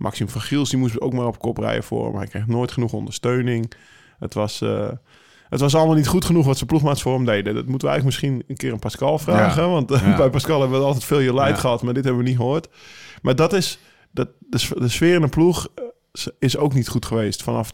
Maxim 0.00 0.28
van 0.28 0.40
Giels 0.40 0.70
die 0.70 0.78
moest 0.78 1.00
ook 1.00 1.12
maar 1.12 1.26
op 1.26 1.38
kop 1.38 1.58
rijden 1.58 1.84
voor 1.84 2.06
hem. 2.06 2.16
Hij 2.16 2.26
kreeg 2.26 2.46
nooit 2.46 2.72
genoeg 2.72 2.92
ondersteuning. 2.92 3.72
Het 4.18 4.34
was, 4.34 4.60
eh, 4.60 4.88
het 5.48 5.60
was 5.60 5.74
allemaal 5.74 5.94
niet 5.96 6.06
goed 6.06 6.24
genoeg 6.24 6.46
wat 6.46 6.56
zijn 6.56 6.68
ploegmaats 6.68 7.02
voor 7.02 7.14
hem 7.14 7.24
deden. 7.24 7.54
Dat 7.54 7.66
moeten 7.66 7.88
we 7.88 7.94
eigenlijk 7.94 8.04
misschien 8.22 8.44
een 8.48 8.56
keer 8.56 8.72
aan 8.72 8.78
Pascal 8.78 9.18
vragen. 9.18 9.62
Ja. 9.62 9.68
Want 9.68 9.90
eh, 9.90 10.00
Ja. 10.02 10.16
bij 10.22 10.30
Pascal 10.30 10.60
hebben 10.60 10.78
we 10.78 10.84
altijd 10.84 11.04
veel 11.04 11.18
je 11.20 11.34
leid 11.34 11.54
Ja. 11.54 11.60
gehad. 11.60 11.82
Maar 11.82 11.94
dit 11.94 12.04
hebben 12.04 12.22
we 12.22 12.28
niet 12.28 12.38
gehoord. 12.38 12.68
Maar 13.22 13.36
dat 13.36 13.52
is... 13.52 13.78
Dat, 14.12 14.28
de, 14.38 14.68
de 14.78 14.88
sfeer 14.88 15.14
in 15.14 15.20
de 15.20 15.28
ploeg 15.28 15.68
eh, 15.74 16.26
is 16.38 16.56
ook 16.56 16.74
niet 16.74 16.88
goed 16.88 17.06
geweest. 17.06 17.42
Vanaf 17.42 17.70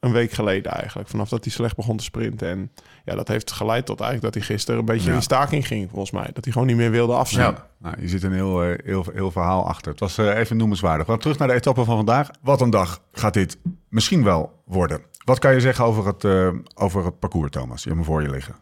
een 0.00 0.12
week 0.12 0.32
geleden 0.32 0.72
eigenlijk. 0.72 1.08
Vanaf 1.08 1.28
dat 1.28 1.44
hij 1.44 1.52
slecht 1.52 1.76
begon 1.76 1.96
te 1.96 2.04
sprinten. 2.04 2.48
En 2.48 2.70
ja, 3.04 3.14
dat 3.14 3.28
heeft 3.28 3.52
geleid 3.52 3.86
tot 3.86 4.00
eigenlijk 4.00 4.34
dat 4.34 4.42
hij 4.44 4.54
gisteren 4.54 4.80
een 4.80 4.86
beetje 4.86 5.08
Ja. 5.10 5.14
in 5.16 5.22
staking 5.22 5.66
ging, 5.66 5.88
volgens 5.90 6.10
mij. 6.10 6.30
Dat 6.32 6.44
hij 6.44 6.52
gewoon 6.52 6.68
niet 6.68 6.76
meer 6.76 6.90
wilde 6.90 7.12
afzien. 7.12 7.40
Ja. 7.40 7.66
Nou, 7.78 7.94
je 8.00 8.08
zit 8.08 8.22
een 8.22 8.32
heel, 8.32 8.62
eh, 8.62 8.78
heel, 8.84 9.04
heel 9.12 9.30
verhaal 9.30 9.66
achter. 9.66 9.90
Het 9.90 10.00
was 10.00 10.18
eh, 10.18 10.38
even 10.38 10.56
noemenswaardig. 10.56 11.06
Maar 11.06 11.18
terug 11.18 11.38
naar 11.38 11.48
de 11.48 11.54
etappe 11.54 11.84
van 11.84 11.96
vandaag. 11.96 12.30
Wat 12.42 12.60
een 12.60 12.70
dag 12.70 13.02
gaat 13.12 13.34
dit 13.34 13.58
misschien 13.88 14.24
wel 14.24 14.62
worden. 14.64 15.00
Wat 15.24 15.38
kan 15.38 15.52
je 15.54 15.60
zeggen 15.60 15.84
over 15.84 16.06
het, 16.06 16.24
eh, 16.24 16.48
over 16.74 17.04
het 17.04 17.18
parcours, 17.18 17.50
Thomas? 17.50 17.82
Je 17.82 17.88
hebt 17.88 18.00
hem 18.00 18.10
voor 18.10 18.22
je 18.22 18.30
liggen. 18.30 18.54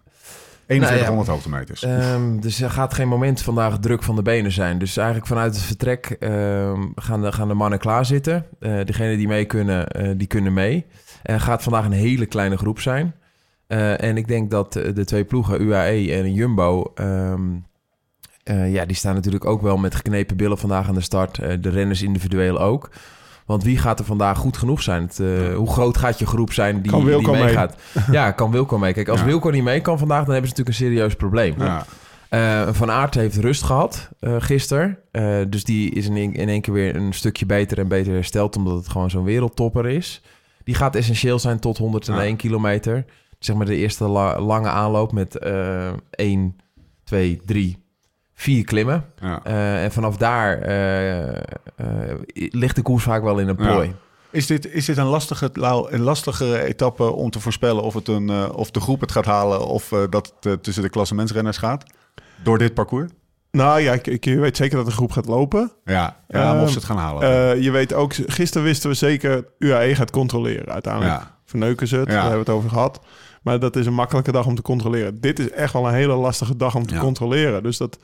2100 0.67 1.29
hoogtemeters. 1.29 1.83
Ehm, 1.83 2.41
dus 2.41 2.61
er 2.61 2.71
gaat 2.71 2.95
geen 2.95 3.09
moment 3.09 3.43
vandaag 3.43 3.79
druk 3.79 4.03
van 4.03 4.17
de 4.17 4.23
benen 4.23 4.53
zijn. 4.53 4.79
Dus 4.79 4.97
eigenlijk 4.97 5.27
vanuit 5.27 5.55
het 5.55 5.65
vertrek 5.65 6.07
ehm, 6.07 6.83
gaan, 6.95 7.23
de, 7.23 7.33
gaan 7.33 7.49
de 7.49 7.55
mannen 7.55 7.79
klaarzitten. 7.79 8.47
Eh 8.61 8.85
degenen 8.85 9.17
die 9.19 9.29
mee 9.29 9.45
kunnen, 9.45 9.89
eh, 9.89 10.11
die 10.17 10.27
kunnen 10.27 10.53
mee. 10.53 10.87
Gaat 11.37 11.63
vandaag 11.63 11.85
een 11.85 11.93
hele 11.93 12.27
kleine 12.27 12.57
groep 12.57 12.81
zijn. 12.81 13.15
Eh, 13.67 14.03
en 14.03 14.17
ik 14.17 14.29
denk 14.29 14.51
dat 14.51 14.77
eh, 14.77 14.95
de 14.95 15.05
twee 15.05 15.25
ploegen, 15.25 15.63
UAE 15.63 16.13
en 16.13 16.33
Jumbo... 16.33 16.93
ehm, 16.95 17.41
eh, 18.45 18.73
ja, 18.73 18.85
die 18.85 18.97
staan 18.97 19.15
natuurlijk 19.15 19.45
ook 19.45 19.63
wel 19.63 19.77
met 19.77 19.95
geknepen 19.95 20.37
billen 20.37 20.59
vandaag 20.59 20.89
aan 20.89 20.95
de 20.95 21.01
start. 21.01 21.39
Eh, 21.39 21.53
de 21.61 21.69
renners 21.69 22.03
individueel 22.03 22.61
ook. 22.61 22.91
Want 23.47 23.63
wie 23.63 23.79
gaat 23.79 23.99
er 23.99 24.05
vandaag 24.05 24.39
goed 24.39 24.57
genoeg 24.57 24.83
zijn? 24.83 25.03
Het, 25.03 25.21
eh, 25.21 25.55
hoe 25.55 25.71
groot 25.71 25.97
gaat 25.97 26.19
je 26.19 26.27
groep 26.27 26.53
zijn 26.53 26.81
die, 26.83 26.91
Kan 26.91 27.01
die 27.01 27.09
Wilco 27.09 27.33
mee? 27.33 27.43
meegaat? 27.45 27.77
Ja, 28.11 28.31
kan 28.31 28.51
Wilco 28.51 28.79
mee. 28.79 28.93
Kijk, 28.93 29.09
als 29.09 29.21
Ja. 29.21 29.27
Wilco 29.27 29.51
niet 29.51 29.63
mee 29.63 29.81
kan 29.81 29.99
vandaag, 29.99 30.25
dan 30.25 30.33
hebben 30.33 30.51
ze 30.51 30.57
natuurlijk 30.57 30.79
een 30.79 30.87
serieus 30.87 31.15
probleem. 31.15 31.55
ja. 31.59 31.85
Eh, 32.29 32.69
van 32.73 32.91
Aert 32.91 33.15
heeft 33.15 33.37
rust 33.37 33.63
gehad 33.63 34.09
uh, 34.21 34.35
gisteren. 34.39 34.99
Uh, 35.13 35.39
dus 35.49 35.65
die 35.65 35.91
is 35.91 36.07
in, 36.07 36.17
in 36.17 36.49
één 36.49 36.61
keer 36.61 36.75
weer 36.75 36.97
een 36.97 37.13
stukje 37.13 37.47
beter 37.47 37.79
en 37.79 37.89
beter 37.89 38.13
hersteld... 38.13 38.57
omdat 38.57 38.77
het 38.77 38.89
gewoon 38.89 39.11
zo'n 39.11 39.25
wereldtopper 39.25 39.87
is. 39.87 40.23
Die 40.69 40.77
gaat 40.77 40.95
essentieel 40.97 41.39
zijn 41.39 41.59
tot 41.59 41.79
101 41.79 42.29
Ja. 42.31 42.37
kilometer. 42.37 43.05
Zeg 43.39 43.57
maar 43.57 43.67
de 43.67 43.77
eerste 43.77 44.05
la- 44.09 44.41
lange 44.41 44.69
aanloop 44.69 45.13
met 45.13 45.39
uh, 45.47 45.89
1, 46.11 46.57
2, 47.05 47.41
3, 47.45 47.77
4 48.35 48.65
klimmen. 48.65 49.05
Ja. 49.21 49.41
Uh, 49.47 49.83
en 49.85 49.93
vanaf 49.93 50.17
daar 50.17 50.69
uh, 50.69 51.41
ligt 52.35 52.77
de 52.77 52.83
koers 52.83 53.03
vaak 53.05 53.23
wel 53.23 53.39
in 53.39 53.49
een 53.49 53.57
plooi. 53.57 53.89
Ja. 53.89 53.95
Is 54.31 54.47
dit, 54.47 54.73
is 54.73 54.85
dit 54.85 54.97
een, 54.97 55.07
lastige, 55.07 55.51
een 55.91 56.01
lastige 56.01 56.63
etappe 56.65 57.13
om 57.13 57.31
te 57.31 57.41
voorspellen 57.41 57.83
of, 57.83 57.95
het 57.95 58.09
een, 58.09 58.31
uh, 58.31 58.49
of 58.55 58.71
de 58.71 58.81
groep 58.81 59.01
het 59.01 59.13
gaat 59.13 59.25
halen 59.27 59.67
of 59.67 59.93
uh, 59.93 60.05
dat 60.11 60.33
het 60.37 60.47
uh, 60.47 60.53
tussen 60.53 60.83
de 60.83 60.89
klassementsrenners 60.91 61.57
gaat? 61.57 61.85
Door 62.43 62.59
dit 62.59 62.75
parcours? 62.75 63.11
Nou 63.51 63.81
ja, 63.81 63.93
ik, 63.93 64.07
ik, 64.07 64.25
je 64.25 64.39
weet 64.39 64.57
zeker 64.57 64.77
dat 64.77 64.87
de 64.87 64.93
groep 64.93 65.13
gaat 65.13 65.27
lopen. 65.27 65.73
Ja, 65.85 66.17
ja 66.29 66.53
Ehm, 66.55 66.63
of 66.63 66.69
ze 66.69 66.75
het 66.75 66.85
gaan 66.85 66.97
halen. 66.97 67.23
Uh, 67.57 67.63
je 67.63 67.71
weet 67.71 67.95
ook, 67.95 68.15
gisteren 68.15 68.67
wisten 68.67 68.91
we 68.91 68.97
zeker, 68.97 69.45
UAE 69.59 69.95
gaat 69.95 70.11
controleren. 70.11 70.73
Uiteindelijk 70.73 71.13
Ja. 71.15 71.37
verneuken 71.45 71.87
ze 71.89 71.97
het, 71.97 72.07
Ja. 72.09 72.13
daar 72.15 72.23
hebben 72.23 72.45
we 72.45 72.51
het 72.51 72.59
over 72.59 72.71
gehad. 72.71 73.01
Maar 73.43 73.59
dat 73.61 73.77
is 73.77 73.87
een 73.87 73.95
makkelijke 73.95 74.33
dag 74.33 74.47
om 74.47 74.55
te 74.55 74.63
controleren. 74.63 75.21
Dit 75.21 75.39
is 75.39 75.51
echt 75.51 75.73
wel 75.73 75.87
een 75.89 75.95
hele 75.95 76.15
lastige 76.15 76.57
dag 76.57 76.75
om 76.75 76.87
te 76.87 76.95
Ja. 76.95 77.01
controleren. 77.01 77.63
Dus 77.63 77.77
dat, 77.77 77.99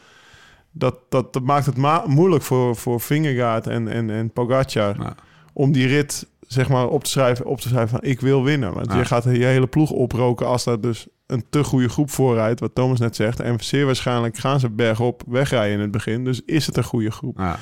dat, 0.71 0.97
dat, 1.09 1.33
dat 1.33 1.43
maakt 1.43 1.67
het 1.67 1.77
ma- 1.77 2.05
moeilijk 2.07 2.43
voor, 2.43 2.77
voor 2.77 3.01
Vingegaard 3.01 3.67
en, 3.67 3.89
en, 3.89 4.11
en 4.11 4.31
Pogacar... 4.33 4.97
Ja. 5.01 5.15
om 5.53 5.73
die 5.73 5.87
rit 5.87 6.27
zeg 6.41 6.69
maar, 6.69 6.87
op 6.89 7.05
te 7.05 7.11
schrijven, 7.11 7.47
op 7.47 7.61
te 7.61 7.69
schrijven 7.69 7.89
van 7.89 8.03
ik 8.11 8.21
wil 8.21 8.45
winnen. 8.45 8.75
Want 8.75 8.93
je 8.93 9.05
gaat 9.05 9.25
je 9.25 9.31
hele 9.45 9.67
ploeg 9.67 9.91
oproken 9.91 10.47
als 10.47 10.65
daar 10.65 10.81
dus 10.81 11.07
een 11.26 11.45
te 11.50 11.64
goede 11.64 11.88
groep 11.88 12.11
voorrijdt, 12.11 12.61
wat 12.61 12.75
Thomas 12.75 12.99
net 12.99 13.16
zegt. 13.16 13.40
En 13.40 13.61
zeer 13.61 13.87
waarschijnlijk 13.87 14.37
gaan 14.37 14.61
ze 14.61 14.71
bergop 14.71 15.23
wegrijden 15.26 15.75
in 15.75 15.81
het 15.81 15.90
begin. 15.90 16.25
Dus 16.25 16.40
is 16.47 16.66
het 16.66 16.76
een 16.76 16.85
goede 16.85 17.11
groep. 17.11 17.38
Ja. 17.38 17.59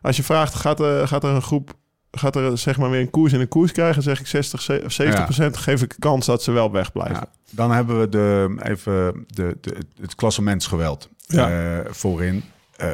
Als 0.00 0.16
je 0.16 0.22
vraagt, 0.22 0.54
gaat 0.54 0.80
er, 0.80 1.08
gaat 1.08 1.24
er 1.24 1.30
een 1.30 1.42
groep, 1.42 1.72
gaat 2.10 2.36
er 2.36 2.58
zeg 2.58 2.78
maar 2.78 2.90
weer 2.90 3.00
een 3.00 3.10
koers 3.10 3.32
in 3.32 3.40
een 3.40 3.48
koers 3.48 3.72
krijgen, 3.72 4.02
zeg 4.02 4.20
ik 4.20 4.26
60, 4.26 4.60
ze- 4.62 4.84
70 4.86 5.24
procent, 5.24 5.56
geef 5.56 5.82
ik 5.82 5.94
kans 5.98 6.26
dat 6.26 6.42
ze 6.42 6.52
wel 6.52 6.70
wegblijven. 6.70 7.14
Ja, 7.16 7.26
dan 7.50 7.70
hebben 7.70 8.00
we 8.00 8.08
de, 8.08 8.56
even 8.62 9.24
de, 9.26 9.56
de, 9.60 9.76
het 10.00 10.14
klassementsgeweld 10.14 11.08
Ja. 11.26 11.50
eh, 11.80 11.90
voorin. 11.92 12.44
Eh, 12.76 12.88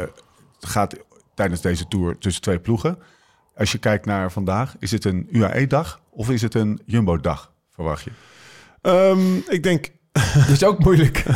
het 0.60 0.68
gaat 0.68 0.94
tijdens 1.34 1.60
deze 1.60 1.88
tour 1.88 2.18
tussen 2.18 2.42
twee 2.42 2.58
ploegen. 2.58 2.98
als 3.56 3.72
je 3.72 3.78
kijkt 3.78 4.06
naar 4.06 4.32
vandaag, 4.32 4.74
is 4.78 4.90
het 4.90 5.04
een 5.04 5.26
UAE-dag 5.30 6.00
of 6.10 6.30
is 6.30 6.42
het 6.42 6.54
een 6.54 6.80
Jumbo-dag, 6.84 7.52
verwacht 7.70 8.02
je? 8.04 8.10
Ehm, 8.88 9.36
ik 9.48 9.62
denk 9.62 9.90
Dat 10.34 10.48
is 10.48 10.64
ook 10.64 10.78
moeilijk. 10.78 11.24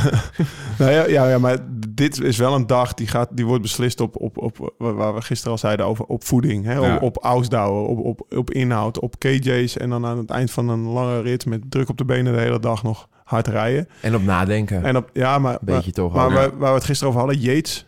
Nou 0.79 0.95
ja, 0.95 1.07
ja, 1.07 1.29
ja, 1.29 1.39
maar 1.39 1.59
dit 1.89 2.21
is 2.21 2.37
wel 2.37 2.55
een 2.55 2.67
dag 2.67 2.95
die, 2.95 3.07
gaat, 3.07 3.29
die 3.33 3.47
wordt 3.47 3.63
beslist 3.63 4.01
op, 4.01 4.17
op, 4.21 4.39
op 4.39 4.75
waar 4.77 5.15
we 5.15 5.21
gisteren 5.21 5.53
al 5.53 5.59
zeiden 5.59 5.87
over 5.87 6.05
op 6.05 6.25
voeding. 6.25 6.65
Hè? 6.65 6.75
Ja. 6.75 6.95
Op, 6.95 7.03
op 7.03 7.17
ausdouwen, 7.17 7.87
op, 7.87 7.99
op, 7.99 8.37
op 8.37 8.51
inhoud, 8.51 8.99
op 8.99 9.19
KJ's. 9.19 9.77
En 9.77 9.91
dan 9.91 10.07
aan 10.07 10.19
het 10.19 10.31
eind 10.31 10.51
van 10.51 10.69
een 10.69 10.83
lange 10.83 11.21
rit 11.21 11.47
met 11.47 11.71
druk 11.71 11.89
op 11.89 11.99
de 11.99 12.05
benen 12.05 12.33
de 12.33 12.39
hele 12.39 12.61
dag 12.61 12.83
nog 12.83 13.09
hard 13.25 13.47
rijden. 13.47 13.89
En 14.01 14.15
op 14.15 14.23
nadenken. 14.23 14.85
En 14.85 14.97
op, 14.97 15.11
ja, 15.13 15.39
maar, 15.39 15.59
Beetje 15.61 15.83
maar, 15.85 15.93
toch 15.93 16.13
maar 16.13 16.31
waar, 16.31 16.59
we 16.59 16.67
het 16.67 16.85
gisteren 16.85 17.15
over 17.15 17.27
hadden, 17.27 17.41
Yates. 17.41 17.87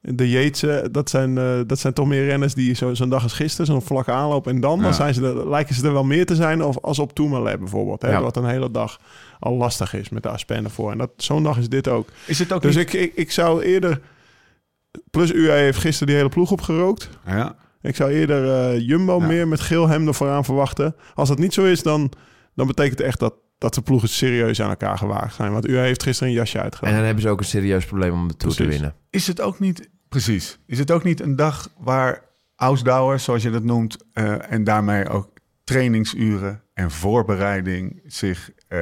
De 0.00 0.30
Yates, 0.30 0.62
eh, 0.62 0.76
dat 0.90 1.10
zijn, 1.10 1.38
eh, 1.38 1.60
dat 1.66 1.78
zijn 1.78 1.92
toch 1.92 2.06
meer 2.06 2.24
renners 2.26 2.54
die 2.54 2.74
zo- 2.74 2.94
zo'n 2.94 3.08
dag 3.08 3.22
als 3.22 3.32
gisteren, 3.32 3.66
zo'n 3.66 3.82
vlakke 3.82 4.10
aanloop. 4.12 4.46
En 4.46 4.60
dan, 4.60 4.76
Ja. 4.76 4.82
dan 4.82 4.94
zijn 4.94 5.14
ze 5.14 5.22
er, 5.26 5.48
lijken 5.48 5.74
ze 5.74 5.86
er 5.86 5.92
wel 5.92 6.04
meer 6.04 6.26
te 6.26 6.34
zijn 6.34 6.62
of, 6.64 6.78
als 6.78 6.98
op 6.98 7.12
Tourmalet 7.12 7.58
bijvoorbeeld. 7.58 8.02
Hè? 8.02 8.10
Ja. 8.10 8.22
Wat 8.22 8.36
een 8.36 8.44
hele 8.48 8.70
dag 8.70 9.00
al 9.40 9.54
lastig 9.56 9.94
is 9.94 10.08
met 10.08 10.22
de 10.22 10.28
Aspen 10.28 10.64
ervoor. 10.64 10.90
En 10.92 10.98
dat, 10.98 11.10
zo'n 11.16 11.42
dag 11.42 11.58
is 11.58 11.68
dit 11.68 11.88
ook. 11.88 12.08
Is 12.26 12.38
het 12.38 12.52
ook 12.52 12.62
Dus 12.62 12.76
niet... 12.76 12.94
ik, 12.94 13.00
ik, 13.00 13.12
ik 13.14 13.30
zou 13.30 13.62
eerder... 13.62 14.00
Plus 15.10 15.32
UAE 15.32 15.58
heeft 15.58 15.78
gisteren 15.78 16.06
die 16.06 16.16
hele 16.16 16.28
ploeg 16.28 16.50
opgerookt. 16.50 17.08
Ja, 17.26 17.56
Ik 17.82 17.96
zou 17.96 18.10
eerder 18.10 18.72
eh, 18.74 18.80
Jumbo 18.88 19.20
meer 19.20 19.48
met 19.48 19.60
geel 19.60 19.88
hem 19.88 20.14
vooraan 20.14 20.44
verwachten. 20.44 20.94
Als 21.14 21.28
dat 21.28 21.38
niet 21.38 21.54
zo 21.54 21.64
is, 21.64 21.82
dan, 21.82 22.12
dan 22.54 22.66
betekent 22.66 22.98
het 22.98 23.06
echt 23.06 23.18
dat, 23.20 23.34
dat 23.58 23.74
de 23.74 23.80
ploegen 23.82 24.08
serieus 24.08 24.62
aan 24.62 24.68
elkaar 24.70 24.98
gewaagd 24.98 25.34
zijn. 25.34 25.52
Want 25.52 25.66
UAE 25.68 25.84
heeft 25.86 26.02
gisteren 26.02 26.28
een 26.32 26.38
jasje 26.38 26.56
En 26.58 26.62
uitgedaan. 26.64 26.94
dan 26.94 27.04
hebben 27.04 27.22
ze 27.22 27.28
ook 27.28 27.38
een 27.38 27.44
serieus 27.44 27.84
probleem 27.84 28.12
om 28.12 28.28
de 28.28 28.36
Tour 28.36 28.54
te 28.54 28.66
winnen. 28.66 28.94
Is 29.10 29.26
het 29.26 29.40
ook 29.40 29.58
niet, 29.58 29.88
precies, 30.08 30.58
is 30.66 30.78
het 30.78 30.90
ook 30.90 31.04
niet 31.04 31.20
een 31.20 31.36
dag 31.36 31.68
waar 31.78 32.22
Ausdauer, 32.56 33.18
zoals 33.18 33.42
je 33.42 33.50
dat 33.50 33.62
noemt, 33.62 33.96
eh, 34.12 34.52
en 34.52 34.64
daarmee 34.64 35.08
ook 35.08 35.28
trainingsuren 35.64 36.62
en 36.74 36.90
voorbereiding 36.90 38.00
zich 38.06 38.50
eh, 38.68 38.78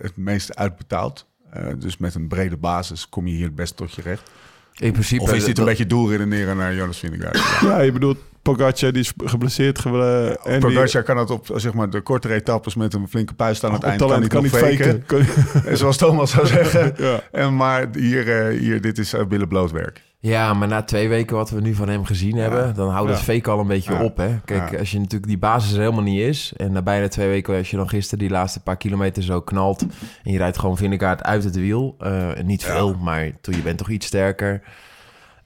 het 0.00 0.16
meest 0.16 0.56
uitbetaalt? 0.56 1.26
Eh, 1.50 1.66
dus 1.78 1.96
met 1.96 2.14
een 2.14 2.28
brede 2.28 2.56
basis 2.56 3.08
kom 3.08 3.26
je 3.26 3.34
hier 3.34 3.44
het 3.46 3.54
best 3.54 3.76
tot 3.76 3.94
je 3.94 4.02
recht. 4.02 4.30
In 4.74 4.92
principe... 4.92 5.22
Of 5.22 5.32
is 5.32 5.38
dit 5.38 5.48
een 5.48 5.54
dat- 5.54 5.64
beetje 5.64 5.86
doelredeneren 5.86 6.56
naar 6.56 6.74
Jonas 6.74 6.98
Vingegaard? 6.98 7.40
Ja, 7.60 7.80
je 7.80 7.92
bedoelt 7.92 8.18
Pogacar, 8.56 8.92
die 8.92 9.02
is 9.02 9.12
geblesseerd 9.24 9.78
geworden. 9.78 10.36
en 10.44 10.60
die- 10.60 10.72
Pogacar 10.74 11.02
kan 11.02 11.16
het 11.16 11.30
op 11.30 11.48
zeg 11.54 11.74
maar, 11.74 11.90
de 11.90 12.00
kortere 12.00 12.34
etappes 12.34 12.74
met 12.74 12.94
een 12.94 13.08
flinke 13.08 13.34
puist 13.34 13.64
aan 13.64 13.72
het 13.72 13.82
op 13.82 13.88
eind 13.88 13.98
talent 14.00 14.20
kan 14.20 14.28
kan 14.28 14.42
niet 14.42 14.52
faken. 14.52 14.76
faken. 14.84 15.04
Kan- 15.06 15.62
En 15.70 15.76
Zoals 15.76 15.96
Thomas 15.96 16.30
zou 16.30 16.46
zeggen. 16.46 16.94
ja. 17.06 17.20
En 17.32 17.56
maar 17.56 17.88
hier, 17.92 18.28
eh, 18.48 18.58
hier, 18.58 18.80
dit 18.80 18.98
is 18.98 19.14
uh, 19.14 19.24
billen 19.26 19.48
blootwerk. 19.48 20.02
Ja, 20.20 20.54
maar 20.54 20.68
na 20.68 20.82
twee 20.82 21.08
weken 21.08 21.36
wat 21.36 21.50
we 21.50 21.60
nu 21.60 21.74
van 21.74 21.88
hem 21.88 22.04
gezien 22.04 22.36
hebben, 22.36 22.74
dan 22.74 22.88
houdt 22.90 23.08
het 23.10 23.18
Ja. 23.18 23.24
fake 23.24 23.50
al 23.50 23.58
een 23.60 23.66
beetje 23.66 23.92
Ja. 23.92 24.02
op. 24.02 24.16
Hè? 24.16 24.38
Kijk, 24.44 24.70
Ja. 24.70 24.78
als 24.78 24.90
je 24.90 24.98
natuurlijk 24.98 25.26
die 25.26 25.38
basis 25.38 25.72
er 25.72 25.78
helemaal 25.80 26.02
niet 26.02 26.20
is, 26.20 26.52
en 26.56 26.72
na 26.72 26.82
bijna 26.82 27.08
twee 27.08 27.28
weken, 27.28 27.56
als 27.56 27.70
je 27.70 27.76
dan 27.76 27.88
gisteren 27.88 28.18
die 28.18 28.30
laatste 28.30 28.60
paar 28.60 28.76
kilometer 28.76 29.22
zo 29.22 29.40
knalt, 29.40 29.82
en 30.22 30.32
je 30.32 30.38
rijdt 30.38 30.58
gewoon 30.58 30.76
Vindegaard 30.76 31.22
uit 31.22 31.44
het 31.44 31.56
wiel, 31.56 31.94
eh, 31.98 32.28
niet 32.44 32.62
Ja. 32.62 32.72
veel, 32.72 32.94
maar 32.94 33.30
toen 33.40 33.54
je 33.54 33.62
bent 33.62 33.78
toch 33.78 33.90
iets 33.90 34.06
sterker. 34.06 34.62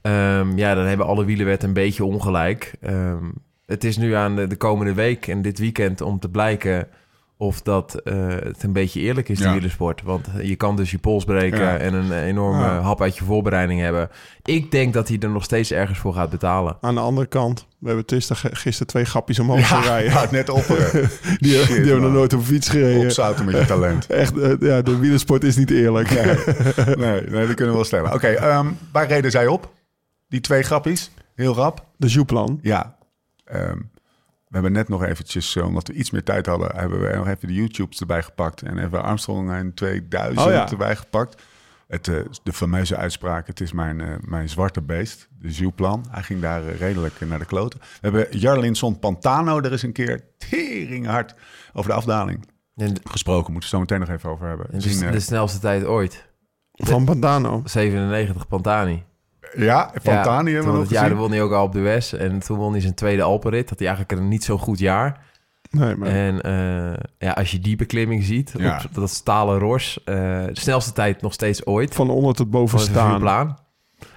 Ehm, 0.03 0.57
ja, 0.59 0.75
dan 0.75 0.85
hebben 0.85 1.07
alle 1.07 1.25
wielenwetten 1.25 1.69
een 1.69 1.75
beetje 1.75 2.05
ongelijk. 2.05 2.73
Ehm, 2.81 3.25
het 3.67 3.85
is 3.85 3.97
nu 3.97 4.13
aan 4.15 4.37
de, 4.37 4.47
de 4.47 4.57
komende 4.57 4.95
week 4.95 5.27
en 5.27 5.43
dit 5.43 5.59
weekend 5.59 6.01
om 6.01 6.19
te 6.19 6.29
blijken 6.29 6.89
of 7.37 7.63
dat 7.63 7.95
eh, 7.95 8.15
het 8.29 8.63
een 8.63 8.73
beetje 8.73 9.01
eerlijk 9.01 9.29
is, 9.29 9.37
die 9.39 9.47
Ja. 9.47 9.53
wielersport. 9.53 10.03
Want 10.03 10.27
je 10.43 10.57
kan 10.57 10.77
dus 10.77 10.91
je 10.91 10.99
pols 10.99 11.25
breken 11.25 11.61
Ja. 11.61 11.77
en 11.77 11.95
een 11.95 12.13
enorme 12.13 12.63
Ja. 12.65 12.81
hap 12.81 13.03
uit 13.03 13.17
je 13.19 13.25
voorbereiding 13.25 13.81
hebben. 13.81 14.09
Ik 14.45 14.71
denk 14.71 14.93
dat 14.95 15.09
hij 15.09 15.19
er 15.19 15.31
nog 15.31 15.45
steeds 15.45 15.71
ergens 15.73 15.99
voor 15.99 16.15
gaat 16.15 16.31
betalen. 16.31 16.77
Aan 16.81 16.95
de 16.95 17.01
andere 17.01 17.27
kant, 17.27 17.67
we 17.79 17.87
hebben 17.87 18.05
gisteren, 18.07 18.57
gisteren 18.57 18.87
twee 18.87 19.05
grapjes 19.05 19.39
omhoog 19.39 19.59
Ja, 19.71 19.81
gereden. 19.81 20.13
ja, 20.13 20.27
net 20.31 20.49
opperen. 20.49 20.91
Die, 21.39 21.67
die 21.67 21.75
hebben 21.75 22.01
nog 22.01 22.13
nooit 22.13 22.33
op 22.33 22.43
fiets 22.43 22.69
gereden. 22.69 23.03
Opzouten 23.05 23.45
met 23.45 23.59
je 23.59 23.65
talent. 23.65 24.07
Echt, 24.23 24.39
eh, 24.39 24.53
ja, 24.61 24.83
de 24.83 24.99
wielersport 24.99 25.45
is 25.45 25.57
niet 25.57 25.71
eerlijk. 25.71 26.11
Nee, 26.11 26.25
nee, 27.11 27.21
nee, 27.21 27.47
dat 27.47 27.55
kunnen 27.55 27.67
we 27.69 27.73
wel 27.75 27.85
stellen. 27.85 28.13
Oké, 28.13 28.29
ehm, 28.29 28.67
waar 28.93 29.07
reden 29.07 29.31
zij 29.31 29.47
op? 29.47 29.71
Die 30.33 30.41
twee 30.41 30.63
grappies? 30.63 31.11
Heel 31.35 31.55
rap? 31.55 31.87
De 31.97 32.07
Jouplan. 32.07 32.59
Ja. 32.63 32.97
Ehm, 33.45 33.77
we 34.49 34.51
hebben 34.51 34.73
net 34.73 34.89
nog 34.89 35.03
eventjes, 35.05 35.57
eh, 35.57 35.67
omdat 35.67 35.89
we 35.89 35.95
iets 35.95 36.11
meer 36.11 36.23
tijd 36.23 36.47
hadden, 36.47 36.77
hebben 36.77 37.01
we 37.01 37.17
nog 37.17 37.27
even 37.29 37.49
de 37.49 37.55
YouTubes 37.55 38.01
erbij 38.01 38.23
gepakt. 38.23 38.63
En 38.63 38.77
hebben 38.77 39.01
we 39.01 39.07
Armstrong 39.07 39.55
in 39.55 39.75
2000 39.75 40.47
Oh 40.47 40.53
ja. 40.53 40.71
erbij 40.71 40.97
gepakt. 40.97 41.43
Het, 41.89 42.09
eh, 42.09 42.15
de 42.43 42.53
fameuze 42.53 42.97
uitspraak, 42.97 43.47
het 43.47 43.61
is 43.61 43.73
mijn, 43.73 44.01
eh, 44.01 44.09
mijn 44.21 44.49
zwarte 44.49 44.83
beest, 44.83 45.29
de 45.39 45.51
Jouplan. 45.51 46.07
Hij 46.11 46.23
ging 46.23 46.41
daar 46.41 46.65
redelijk 46.65 47.21
naar 47.21 47.39
de 47.39 47.45
kloten. 47.45 47.81
We 47.81 47.87
hebben 48.01 48.39
Jarlinson 48.39 48.99
Pantano 48.99 49.61
er 49.61 49.73
is 49.73 49.83
een 49.83 49.93
keer 49.93 50.25
tering 50.51 51.07
hard 51.07 51.35
over 51.73 51.91
de 51.91 51.97
afdaling 51.97 52.49
En, 52.77 52.95
gesproken. 53.05 53.53
Moeten 53.53 53.71
we 53.71 53.77
zo 53.77 53.81
meteen 53.81 54.01
nog 54.01 54.09
even 54.09 54.31
over 54.31 54.49
hebben. 54.49 54.67
en 54.73 54.83
Zien, 54.83 54.99
de, 54.99 55.11
de 55.11 55.21
snelste 55.21 55.59
tijd 55.59 55.85
ooit. 55.85 56.31
Van 56.73 57.05
Pantano. 57.05 57.63
97 57.65 58.49
Pantani. 58.49 59.05
Ja, 59.57 59.91
Pantani 60.03 60.49
ja, 60.51 60.55
hebben 60.57 60.73
we 60.73 60.79
nog 60.79 61.19
won 61.19 61.31
hij 61.31 61.43
ook 61.43 61.53
al 61.53 61.65
op 61.65 61.73
de 61.73 61.81
West. 61.81 62.13
En 62.13 62.39
toen 62.39 62.59
won 62.59 62.73
hij 62.73 62.81
zijn 62.81 62.95
tweede 62.95 63.23
Alpenrit. 63.23 63.69
Had 63.69 63.79
hij 63.79 63.89
eigenlijk 63.89 64.21
een 64.21 64.29
niet 64.29 64.45
zo 64.45 64.59
goed 64.59 64.79
jaar. 64.79 65.21
Nee, 65.71 65.97
maar 65.97 66.09
En 66.09 66.41
eh, 66.41 67.01
ja, 67.19 67.31
als 67.33 67.51
je 67.51 67.59
die 67.59 67.77
beklimming 67.77 68.25
ziet, 68.25 68.53
Ja. 68.59 68.81
op 68.89 68.95
dat 68.95 69.11
stalen 69.11 69.59
ros. 69.59 70.01
eh, 70.05 70.15
de 70.45 70.51
snelste 70.53 70.93
tijd 70.93 71.23
nog 71.23 71.33
steeds 71.33 71.67
ooit. 71.67 71.95
van 71.95 72.11
onder 72.11 72.35
tot 72.35 72.51
boven 72.51 72.79
staan. 72.79 73.21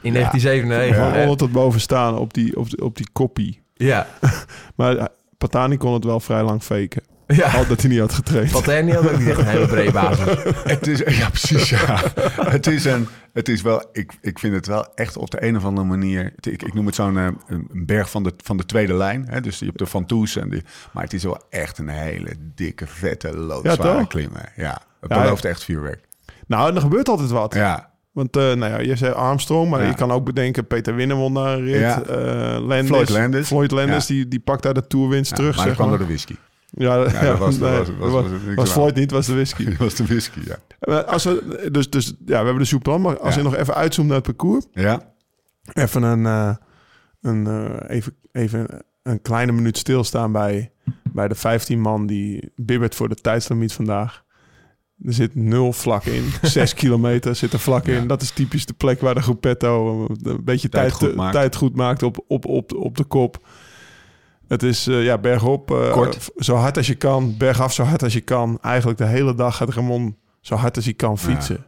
In 0.01 0.13
Ja. 0.13 0.19
1997. 0.19 0.95
Van 0.97 1.21
onder 1.21 1.37
tot 1.37 1.51
boven 1.51 1.79
staan 1.79 2.17
op 2.17 2.33
die, 2.33 2.57
op, 2.57 2.69
die- 2.69 2.81
op 2.83 2.97
die 2.97 3.07
koppie. 3.13 3.63
Ja. 3.73 4.07
Maar 4.75 4.97
eh, 4.97 5.05
Patani 5.37 5.77
kon 5.77 5.93
het 5.93 6.03
wel 6.03 6.19
vrij 6.19 6.43
lang 6.43 6.63
faken. 6.63 7.03
Ja. 7.27 7.51
Al 7.51 7.67
dat 7.67 7.81
hij 7.81 7.89
niet 7.89 7.99
had 7.99 8.13
getraind. 8.13 8.51
Pantani 8.51 8.91
had 8.91 9.11
ook 9.11 9.17
niet 9.19 9.27
echt 9.27 9.37
een 9.39 9.45
hele 9.47 9.67
brede 9.67 9.91
basis. 9.91 10.25
Het 10.73 10.87
is, 10.87 11.17
ja, 11.17 11.29
precies, 11.29 11.69
ja. 11.69 12.01
het 12.55 12.67
is 12.67 12.85
een, 12.85 13.07
het 13.33 13.49
is 13.49 13.61
wel, 13.61 13.83
ik, 13.91 14.11
ik 14.21 14.39
vind 14.39 14.53
het 14.55 14.65
wel 14.67 14.87
echt 14.95 15.17
op 15.17 15.31
de 15.31 15.43
een 15.43 15.55
of 15.57 15.65
andere 15.65 15.87
manier, 15.87 16.33
ik, 16.39 16.63
ik 16.63 16.73
noem 16.73 16.85
het 16.85 16.95
zo'n 16.95 17.17
eh, 17.17 17.23
een 17.25 17.67
een 17.71 17.85
berg 17.85 18.09
van 18.09 18.23
de, 18.23 18.33
van 18.43 18.57
de 18.57 18.65
tweede 18.65 18.93
lijn. 18.93 19.25
Hè? 19.29 19.41
Dus 19.41 19.59
je 19.59 19.65
hebt 19.65 19.77
de 19.77 19.85
Van 19.85 20.05
Toes 20.05 20.35
en 20.35 20.49
die, 20.49 20.63
maar 20.91 21.03
het 21.03 21.13
is 21.13 21.23
wel 21.23 21.41
echt 21.49 21.77
een 21.77 21.89
hele 21.89 22.31
dikke, 22.55 22.87
vette, 22.87 23.37
loodzware 23.37 23.97
toch? 23.99 24.07
klimmen. 24.07 24.49
Ja, 24.55 24.81
het 25.01 25.09
Ja, 25.11 25.21
belooft 25.21 25.45
echt 25.45 25.63
vuurwerk. 25.63 26.03
Nou, 26.47 26.69
en 26.69 26.75
er 26.75 26.81
gebeurt 26.81 27.09
altijd 27.09 27.29
wat. 27.29 27.53
Ja, 27.53 27.89
Want 28.11 28.35
eh, 28.37 28.43
nou 28.43 28.71
ja, 28.71 28.77
je 28.79 28.95
zei 28.95 29.13
Armstrong, 29.13 29.69
maar 29.69 29.81
Ja. 29.81 29.87
je 29.87 29.95
kan 29.95 30.11
ook 30.11 30.25
bedenken... 30.25 30.67
Peter 30.67 30.95
Winnen 30.95 31.17
won 31.17 31.33
daar 31.33 31.53
een 31.57 31.63
rit. 31.65 31.79
Ja. 31.79 32.01
eh, 32.01 32.59
Landis, 32.65 32.87
Floyd 32.87 33.09
Landis. 33.09 33.47
Floyd 33.47 33.71
Landis, 33.71 34.07
Ja. 34.07 34.13
die, 34.13 34.27
die 34.27 34.39
pakt 34.39 34.63
daar 34.63 34.73
de 34.73 34.87
toerwinst 34.87 35.29
ja, 35.29 35.35
terug, 35.35 35.55
maar 35.55 35.65
zeg 35.65 35.73
kwam 35.75 35.89
maar. 35.89 35.97
door 35.97 36.07
de 36.07 36.13
whisky. 36.13 36.35
Ja, 36.77 36.95
Ja, 36.95 37.21
dat 37.21 37.37
was, 37.37 37.57
nee, 37.57 37.77
was, 37.77 37.87
was, 37.87 37.97
was, 37.97 38.11
was, 38.11 38.31
was, 38.31 38.31
niks 38.31 38.55
was 38.55 38.67
aan. 38.67 38.73
Floyd 38.73 38.95
niet, 38.95 39.11
was 39.11 39.25
de 39.25 39.33
whisky. 39.33 39.65
Dat 39.65 39.77
was 39.87 39.95
de 39.95 40.05
whisky, 40.05 40.39
ja. 40.45 40.57
Maar 40.79 41.03
Als 41.03 41.23
we, 41.23 41.67
dus, 41.71 41.89
dus 41.89 42.05
ja, 42.07 42.39
we 42.39 42.45
hebben 42.45 42.57
de 42.57 42.65
soeplan, 42.65 43.01
maar 43.01 43.19
als 43.19 43.35
je 43.35 43.41
nog 43.41 43.55
even 43.55 43.73
uitzoomt 43.75 44.07
naar 44.07 44.17
het 44.17 44.25
parcours... 44.25 44.65
Ja, 44.73 45.13
Even 45.73 46.03
een, 46.03 46.25
eh, 46.25 46.55
een, 47.21 47.47
eh, 47.47 47.95
even, 47.95 48.15
even 48.31 48.67
een 49.03 49.21
kleine 49.21 49.51
minuut 49.51 49.77
stilstaan 49.77 50.31
bij, 50.31 50.71
bij 51.13 51.27
de 51.27 51.35
15 51.35 51.79
man 51.81 52.05
die 52.07 52.51
bibbert 52.55 52.95
voor 52.95 53.09
de 53.09 53.15
tijdslimiet 53.15 53.73
vandaag. 53.73 54.23
Er 55.05 55.13
zit 55.13 55.35
nul 55.35 55.73
vlak 55.73 56.03
in. 56.03 56.23
Zes 56.41 56.73
kilometer 56.73 57.35
zit 57.35 57.53
er 57.53 57.59
vlak 57.59 57.85
Ja. 57.85 57.97
in. 57.97 58.07
Dat 58.07 58.21
is 58.21 58.31
typisch 58.31 58.65
de 58.65 58.73
plek 58.73 59.01
waar 59.01 59.15
de 59.15 59.21
groepetto 59.21 60.01
een 60.23 60.43
beetje 60.43 60.69
Tijd 60.69 60.83
tijd, 60.83 60.91
goed 60.93 61.07
goed, 61.07 61.15
maakt. 61.15 61.33
tijd 61.33 61.55
goed 61.55 61.75
maakt 61.75 62.03
op, 62.03 62.23
op, 62.27 62.45
op, 62.45 62.73
op 62.75 62.97
de 62.97 63.03
kop. 63.03 63.47
Het 64.47 64.63
is 64.63 64.87
eh, 64.87 65.03
ja, 65.03 65.17
bergop, 65.17 65.71
eh, 65.71 65.91
Kort. 65.91 66.29
zo 66.37 66.55
hard 66.55 66.77
als 66.77 66.87
je 66.87 66.95
kan. 66.95 67.35
Bergaf 67.37 67.73
zo 67.73 67.83
hard 67.83 68.03
als 68.03 68.13
je 68.13 68.21
kan. 68.21 68.57
Eigenlijk 68.61 68.97
de 68.97 69.05
hele 69.05 69.35
dag 69.35 69.55
gaat 69.57 69.69
Ramon 69.69 70.17
zo 70.41 70.55
hard 70.55 70.75
als 70.75 70.85
hij 70.85 70.93
kan 70.93 71.17
fietsen. 71.17 71.65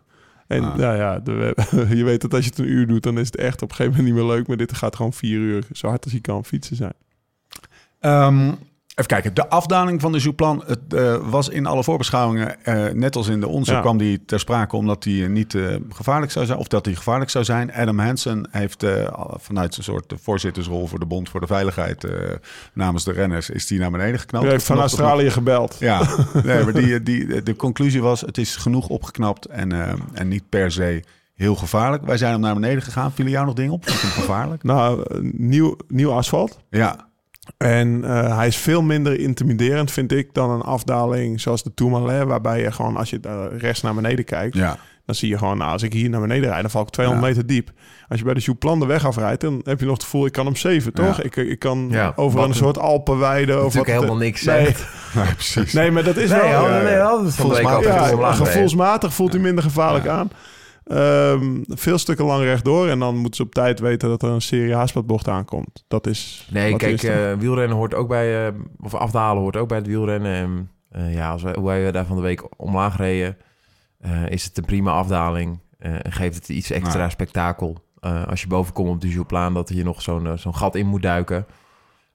En 0.47 0.63
Ah. 0.63 0.75
nou 0.75 0.97
ja, 0.97 1.19
de- 1.19 1.53
je 1.97 2.03
weet 2.03 2.21
dat 2.21 2.33
als 2.33 2.43
je 2.43 2.49
het 2.49 2.59
een 2.59 2.69
uur 2.69 2.87
doet, 2.87 3.03
dan 3.03 3.17
is 3.19 3.25
het 3.25 3.35
echt 3.35 3.61
op 3.61 3.69
een 3.69 3.75
gegeven 3.75 3.97
moment 3.97 4.15
niet 4.15 4.25
meer 4.25 4.35
leuk. 4.35 4.47
Maar 4.47 4.57
dit 4.57 4.73
gaat 4.73 4.95
gewoon 4.95 5.13
vier 5.13 5.37
uur 5.39 5.63
zo 5.71 5.87
hard 5.87 6.03
als 6.03 6.11
hij 6.13 6.21
kan 6.21 6.45
fietsen 6.45 6.75
zijn. 6.75 6.93
Ehm, 7.99 8.51
even 8.97 9.09
kijken, 9.11 9.33
de 9.33 9.49
afdaling 9.49 10.01
van 10.01 10.11
de 10.11 10.17
Jouplan 10.17 10.63
het, 10.65 10.93
eh, 10.93 11.15
was 11.29 11.49
in 11.49 11.65
alle 11.65 11.83
voorbeschouwingen, 11.83 12.63
eh, 12.65 12.93
net 12.93 13.15
als 13.15 13.27
in 13.27 13.39
de 13.39 13.47
onze, 13.47 13.71
Ja. 13.71 13.81
kwam 13.81 13.97
die 13.97 14.25
ter 14.25 14.39
sprake 14.39 14.75
omdat 14.75 15.03
die 15.03 15.23
eh, 15.23 15.29
niet 15.29 15.57
gevaarlijk 15.89 16.31
zou 16.31 16.45
zijn, 16.45 16.57
of 16.57 16.67
dat 16.67 16.83
die 16.83 16.95
gevaarlijk 16.95 17.29
zou 17.29 17.43
zijn. 17.43 17.73
Adam 17.73 17.99
Hansen 17.99 18.47
heeft 18.51 18.85
vanuit 19.37 19.73
zijn 19.73 19.85
soort 19.85 20.13
voorzittersrol 20.21 20.87
voor 20.87 20.99
de 20.99 21.05
Bond 21.05 21.29
voor 21.29 21.39
de 21.39 21.47
Veiligheid 21.47 22.07
namens 22.73 23.03
de 23.03 23.11
renners, 23.11 23.49
is 23.49 23.67
die 23.67 23.79
naar 23.79 23.91
beneden 23.91 24.19
geknapt. 24.19 24.43
Hij 24.43 24.53
heeft 24.53 24.65
van 24.65 24.79
Australië 24.79 25.29
gebeld. 25.29 25.75
ja, 25.79 26.01
nee, 26.43 26.63
maar 26.63 26.73
die, 26.73 27.03
die, 27.03 27.43
de 27.43 27.55
conclusie 27.55 28.01
was: 28.01 28.21
het 28.21 28.37
is 28.37 28.55
genoeg 28.55 28.87
opgeknapt 28.87 29.45
en, 29.45 29.71
en 30.13 30.27
niet 30.27 30.49
per 30.49 30.71
se 30.71 31.03
heel 31.35 31.55
gevaarlijk. 31.55 32.05
Wij 32.05 32.17
zijn 32.17 32.31
hem 32.31 32.41
naar 32.41 32.53
beneden 32.53 32.81
gegaan. 32.83 33.11
Vielen 33.11 33.33
jou 33.33 33.45
nog 33.45 33.55
dingen 33.55 33.73
op? 33.73 33.87
Vond 33.87 33.99
je 33.99 34.07
hem 34.07 34.15
gevaarlijk? 34.15 34.63
Nou, 34.63 35.03
nieuw, 35.31 35.75
nieuw 35.87 36.11
asfalt. 36.11 36.59
Ja, 36.69 37.07
En 37.57 38.03
eh, 38.03 38.37
hij 38.37 38.47
is 38.47 38.57
veel 38.57 38.81
minder 38.81 39.19
intimiderend, 39.19 39.91
vind 39.91 40.11
ik, 40.11 40.33
dan 40.33 40.49
een 40.49 40.61
afdaling 40.61 41.41
zoals 41.41 41.63
de 41.63 41.73
Tourmalet. 41.73 42.23
Waarbij 42.27 42.61
je 42.61 42.71
gewoon, 42.71 42.97
als 42.97 43.09
je 43.09 43.19
daar 43.19 43.55
rechts 43.55 43.81
naar 43.81 43.93
beneden 43.93 44.25
kijkt, 44.25 44.55
ja, 44.55 44.77
Dan 45.05 45.15
zie 45.15 45.29
je 45.29 45.37
gewoon, 45.37 45.57
nou, 45.57 45.71
als 45.71 45.83
ik 45.83 45.93
hier 45.93 46.09
naar 46.09 46.21
beneden 46.21 46.49
rijd, 46.49 46.61
dan 46.61 46.69
val 46.71 46.81
ik 46.81 46.89
200 46.89 47.27
Ja. 47.27 47.33
meter 47.33 47.53
diep. 47.53 47.71
Als 48.07 48.19
je 48.19 48.25
bij 48.25 48.33
de 48.33 48.39
Jouplan 48.39 48.79
de 48.79 48.85
weg 48.85 49.05
afrijdt, 49.05 49.41
dan 49.41 49.61
heb 49.63 49.79
je 49.79 49.85
nog 49.85 49.93
het 49.93 50.03
gevoel, 50.03 50.25
ik 50.25 50.31
kan 50.31 50.45
hem 50.45 50.55
zeven, 50.55 50.93
toch? 50.93 51.17
Ja. 51.17 51.23
Ik, 51.23 51.35
ik 51.35 51.59
kan 51.59 51.87
Ja, 51.91 52.13
over 52.15 52.39
een 52.43 52.53
soort 52.53 52.77
Alpenweide. 52.77 53.51
Of 53.55 53.59
Natuurlijk 53.63 53.87
wat, 53.87 53.95
helemaal 53.95 54.17
niks 54.17 54.43
nee, 54.43 54.65
zegt. 54.65 54.85
Nee, 55.15 55.33
precies. 55.33 55.73
nee, 55.73 55.91
maar 55.91 56.03
dat 56.03 56.17
is 56.17 56.29
Nee, 56.29 56.39
wel... 56.39 56.67
nee, 56.67 56.97
dat 56.97 57.33
Volgens 57.35 57.59
Ja, 57.61 58.31
gevoelsmatig 58.33 59.13
voelt 59.13 59.33
hij 59.33 59.41
minder 59.41 59.63
gevaarlijk 59.63 60.05
Ja. 60.05 60.11
aan. 60.11 60.29
Ehm, 60.87 61.63
veel 61.67 61.97
stukken 61.97 62.25
lang 62.25 62.43
rechtdoor. 62.43 62.87
En 62.87 62.99
dan 62.99 63.15
moeten 63.15 63.35
ze 63.35 63.43
op 63.43 63.53
tijd 63.53 63.79
weten 63.79 64.09
dat 64.09 64.23
er 64.23 64.29
een 64.29 64.41
serie 64.41 64.75
haasplatbocht 64.75 65.27
aankomt. 65.27 65.83
Dat 65.87 66.07
is 66.07 66.47
Nee, 66.51 66.71
wat 66.71 66.79
kijk, 66.79 67.03
eh, 67.03 67.33
wielrennen 67.33 67.77
hoort 67.77 67.93
ook 67.93 68.07
bij... 68.07 68.47
eh, 68.47 68.53
of 68.79 68.93
afdalen 68.93 69.41
hoort 69.41 69.55
ook 69.57 69.67
bij 69.67 69.77
het 69.77 69.87
wielrennen. 69.87 70.33
En, 70.33 70.69
eh, 70.91 71.13
ja, 71.13 71.31
als 71.31 71.43
wij, 71.43 71.53
hoe 71.57 71.65
wij 71.65 71.91
daar 71.91 72.05
van 72.05 72.15
de 72.15 72.21
week 72.21 72.43
omlaag 72.61 72.97
reden... 72.97 73.37
eh, 73.99 74.29
is 74.29 74.43
het 74.43 74.57
een 74.57 74.65
prima 74.65 74.91
afdaling. 74.91 75.59
eh, 75.79 75.91
en 76.05 76.11
geeft 76.11 76.35
het 76.35 76.49
iets 76.49 76.71
extra 76.71 77.09
spektakel. 77.09 77.77
Eh, 77.99 78.27
als 78.27 78.41
je 78.41 78.47
boven 78.47 78.73
komt 78.73 78.89
op 78.89 79.01
de 79.01 79.09
Jouplaan... 79.09 79.53
dat 79.53 79.69
je 79.69 79.83
nog 79.83 80.01
zo'n 80.01 80.37
zo'n 80.37 80.55
gat 80.55 80.75
in 80.75 80.87
moet 80.87 81.01
duiken. 81.01 81.45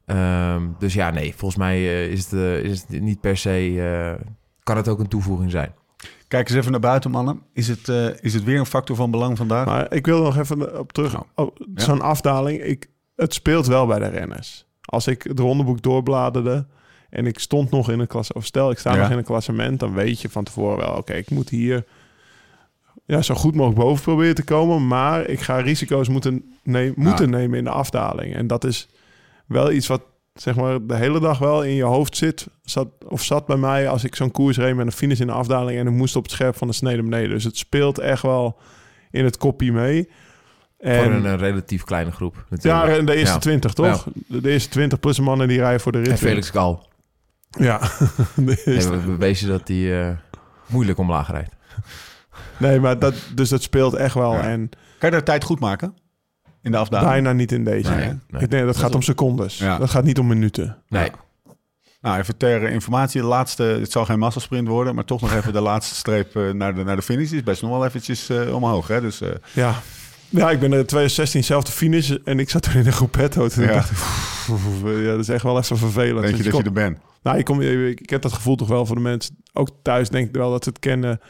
Ehm, 0.07 0.63
dus 0.79 0.95
ja, 0.95 1.11
nee, 1.11 1.35
volgens 1.37 1.57
mij 1.61 1.77
eh, 1.77 2.07
is, 2.11 2.31
het, 2.31 2.65
is 2.65 2.81
het 2.89 3.01
niet 3.01 3.21
per 3.21 3.37
se... 3.37 3.83
eh, 4.19 4.27
kan 4.63 4.77
het 4.77 4.89
ook 4.89 4.99
een 4.99 5.09
toevoeging 5.09 5.51
zijn. 5.51 5.75
Kijk 6.33 6.49
eens 6.49 6.59
even 6.59 6.71
naar 6.71 6.81
buiten, 6.81 7.11
mannen. 7.11 7.41
Is 7.53 7.69
het, 7.69 7.89
eh, 7.89 8.07
is 8.21 8.35
het 8.35 8.45
weer 8.45 8.59
een 8.59 8.67
factor 8.67 8.97
van 8.97 9.11
belang 9.11 9.37
vandaag? 9.37 9.67
Maar 9.67 9.95
ik 9.95 10.07
wil 10.07 10.23
nog 10.23 10.39
even 10.39 10.79
op 10.79 10.93
terug. 10.93 11.13
Nou, 11.13 11.25
Oh, 11.35 11.57
ja. 11.75 11.83
Zo'n 11.83 12.01
afdaling. 12.01 12.63
Ik, 12.63 12.91
het 13.17 13.35
speelt 13.35 13.67
wel 13.67 13.87
bij 13.87 13.99
de 13.99 14.07
renners. 14.09 14.67
Als 14.81 15.07
ik 15.07 15.23
het 15.23 15.39
rondeboek 15.39 15.83
doorbladerde 15.83 16.67
en 17.11 17.27
ik 17.27 17.39
stond 17.39 17.71
nog 17.71 17.91
in 17.91 17.99
een 18.01 18.07
klasse, 18.07 18.35
of 18.35 18.45
stel 18.45 18.71
ik 18.71 18.79
sta 18.79 18.95
Ja. 18.95 19.01
nog 19.01 19.11
in 19.11 19.19
een 19.19 19.25
klassement, 19.25 19.81
dan 19.81 19.93
weet 19.95 20.21
je 20.21 20.29
van 20.29 20.45
tevoren 20.45 20.79
wel, 20.79 20.95
oké, 20.97 21.13
ik 21.13 21.31
moet 21.31 21.49
hier 21.49 21.85
ja, 23.05 23.23
zo 23.23 23.35
goed 23.35 23.55
mogelijk 23.55 23.81
boven 23.81 24.03
proberen 24.03 24.35
te 24.35 24.45
komen, 24.45 24.87
maar 24.87 25.27
ik 25.27 25.41
ga 25.41 25.57
risico's 25.57 26.09
moeten, 26.09 26.53
ne- 26.63 26.93
moeten 26.97 27.31
nemen 27.31 27.59
in 27.59 27.65
de 27.65 27.71
afdaling. 27.71 28.35
En 28.35 28.47
dat 28.47 28.65
is 28.65 28.89
wel 29.47 29.73
iets 29.73 29.87
wat 29.87 30.03
zeg 30.35 30.55
maar 30.57 30.87
de 30.87 30.97
hele 30.97 31.21
dag 31.21 31.39
wel 31.39 31.63
in 31.65 31.75
je 31.75 31.83
hoofd 31.83 32.17
zit, 32.17 32.47
zat, 32.63 32.89
of 33.09 33.23
zat 33.23 33.47
bij 33.47 33.57
mij 33.57 33.89
als 33.89 34.05
ik 34.05 34.15
zo'n 34.15 34.31
koers 34.31 34.57
reed 34.57 34.75
met 34.77 34.87
een 34.87 34.93
finish 34.93 35.21
in 35.21 35.27
de 35.27 35.33
afdaling 35.33 35.79
en 35.79 35.87
ik 35.87 35.93
moest 35.93 36.17
op 36.17 36.23
het 36.23 36.33
scherp 36.33 36.57
van 36.57 36.69
de 36.69 36.75
snede 36.75 37.03
beneden. 37.03 37.31
Dus 37.31 37.45
het 37.45 37.57
speelt 37.57 37.99
echt 37.99 38.23
wel 38.23 38.59
in 39.11 39.25
het 39.25 39.37
kopje 39.37 39.73
mee. 39.73 40.09
En, 40.79 41.03
Voor 41.05 41.13
een, 41.13 41.37
relatief 41.39 41.85
kleine 41.85 42.11
groep. 42.11 42.35
ja, 42.35 42.45
Natuurlijk. 42.49 42.99
en 42.99 43.07
de 43.07 43.15
eerste 43.15 43.35
Ja. 43.35 43.39
20 43.41 43.73
toch? 43.73 44.07
De, 44.27 44.41
de 44.41 44.51
eerste 44.51 44.69
20 44.69 45.01
plus 45.01 45.17
de 45.17 45.23
mannen 45.23 45.49
die 45.49 45.59
rijden 45.59 45.81
voor 45.81 45.93
de 45.93 45.99
rit. 45.99 46.09
En 46.09 46.19
Felix 46.19 46.51
Gal. 46.51 46.89
Ja. 47.51 47.79
De 48.37 48.63
eerste- 48.65 48.71
Hebben 48.71 49.01
we 49.01 49.11
bewezen 49.11 49.49
dat 49.49 49.69
hij 49.69 50.07
eh, 50.09 50.17
moeilijk 50.67 50.99
omlaag 50.99 51.31
rijdt. 51.31 51.55
nee, 52.59 52.81
maar 52.81 52.99
dat, 52.99 53.15
dus 53.35 53.49
dat 53.49 53.63
speelt 53.63 53.95
echt 53.95 54.15
wel. 54.15 54.33
Ja. 54.33 54.43
En 54.43 54.69
Kan 54.69 55.11
je 55.11 55.17
daar 55.17 55.25
tijd 55.25 55.45
goed 55.45 55.61
maken? 55.61 55.95
In 56.63 56.71
de 56.71 56.77
afdaling? 56.77 57.11
bijna 57.11 57.33
niet 57.33 57.53
in 57.53 57.65
deze. 57.65 57.91
Nee. 57.91 58.43
Ik 58.43 58.51
denk 58.51 58.67
dat 58.67 58.77
gaat 58.77 58.95
om 58.95 59.03
secondes. 59.03 59.59
Ja. 59.59 59.79
Dat 59.79 59.91
gaat 59.91 60.05
niet 60.05 60.19
om 60.19 60.27
minuten. 60.27 60.77
Nee. 60.89 61.11
Nou, 62.01 62.19
even 62.19 62.37
ter 62.37 62.63
informatie. 62.63 63.21
De 63.21 63.27
laatste, 63.27 63.63
het 63.63 63.93
zal 63.93 64.05
geen 64.05 64.19
massasprint 64.19 64.69
worden, 64.69 64.95
maar 64.95 65.05
toch 65.05 65.21
nog 65.21 65.35
even 65.35 65.53
de 65.53 65.61
laatste 65.71 65.95
streep 65.95 66.37
eh, 66.37 66.51
naar, 66.51 66.75
de, 66.75 66.85
naar 66.85 66.97
de 66.97 67.03
finish. 67.03 67.31
Is 67.33 67.43
best 67.43 67.63
nog 67.63 67.71
wel 67.71 67.85
eventjes 67.85 68.29
eh, 68.29 68.55
omhoog. 68.55 68.89
Hè? 68.89 69.01
Dus, 69.01 69.21
eh, 69.21 69.29
Ja. 69.53 69.75
Ja, 70.29 70.51
ik 70.51 70.61
ben 70.61 70.73
er 70.73 70.79
in 70.79 70.87
2016 70.87 71.45
zelf 71.45 71.65
de 71.65 71.73
finish 71.73 72.11
en 72.25 72.39
ik 72.39 72.51
zat 72.51 72.63
toen 72.63 72.73
in 72.73 72.87
een 72.87 72.93
groepetto. 72.93 73.49
Toen 73.49 73.65
Ja. 73.65 73.73
dacht 73.73 73.91
ik, 73.91 73.97
ja, 74.85 75.11
dat 75.11 75.21
is 75.21 75.29
echt 75.29 75.43
wel 75.43 75.59
even 75.59 75.79
vervelend. 75.79 76.23
denk 76.23 76.37
je 76.37 76.43
Want 76.43 76.65
dat 76.65 76.75
je 76.75 76.81
er 76.81 76.89
bent? 76.91 76.99
Nou, 77.23 77.39
ik, 77.39 77.45
kom, 77.45 77.61
ik 77.61 78.11
heb 78.11 78.23
dat 78.23 78.33
gevoel 78.33 78.57
toch 78.57 78.69
wel 78.69 78.87
voor 78.87 78.97
de 78.97 79.03
mensen. 79.03 79.37
Ook 79.53 79.69
thuis 79.83 80.09
denk 80.09 80.29
ik 80.29 80.35
wel 80.35 80.51
dat 80.51 80.65
ze 80.65 80.69
het 80.69 80.79
kennen. 80.79 81.21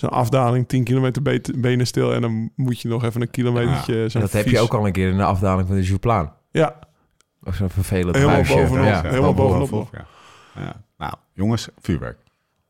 Zo'n 0.00 0.10
afdaling, 0.10 0.68
10 0.68 0.84
kilometer 0.84 1.22
be- 1.22 1.54
benen 1.56 1.86
stil. 1.86 2.14
En 2.14 2.20
dan 2.20 2.50
moet 2.56 2.80
je 2.80 2.88
nog 2.88 3.04
even 3.04 3.20
een 3.20 3.30
kilometertje. 3.30 4.08
En 4.12 4.20
dat 4.20 4.32
heb 4.32 4.46
je 4.46 4.58
ook 4.60 4.74
al 4.74 4.86
een 4.86 4.92
keer 4.92 5.08
in 5.10 5.16
de 5.16 5.24
afdaling 5.24 5.66
van 5.66 5.76
de 5.76 5.82
Jouplaan. 5.82 6.34
Ja, 6.50 6.78
Of 7.42 7.54
zo'n 7.54 7.70
vervelend 7.70 8.14
Helemaal 8.14 8.34
huisje. 8.34 8.54
bovenop. 8.56 8.84
Ja, 8.84 9.02
helemaal 9.02 9.34
bovenop. 9.34 9.88
Ja. 9.92 10.06
Ja. 10.62 10.84
Nou, 10.96 11.12
jongens, 11.32 11.68
vuurwerk. 11.78 12.18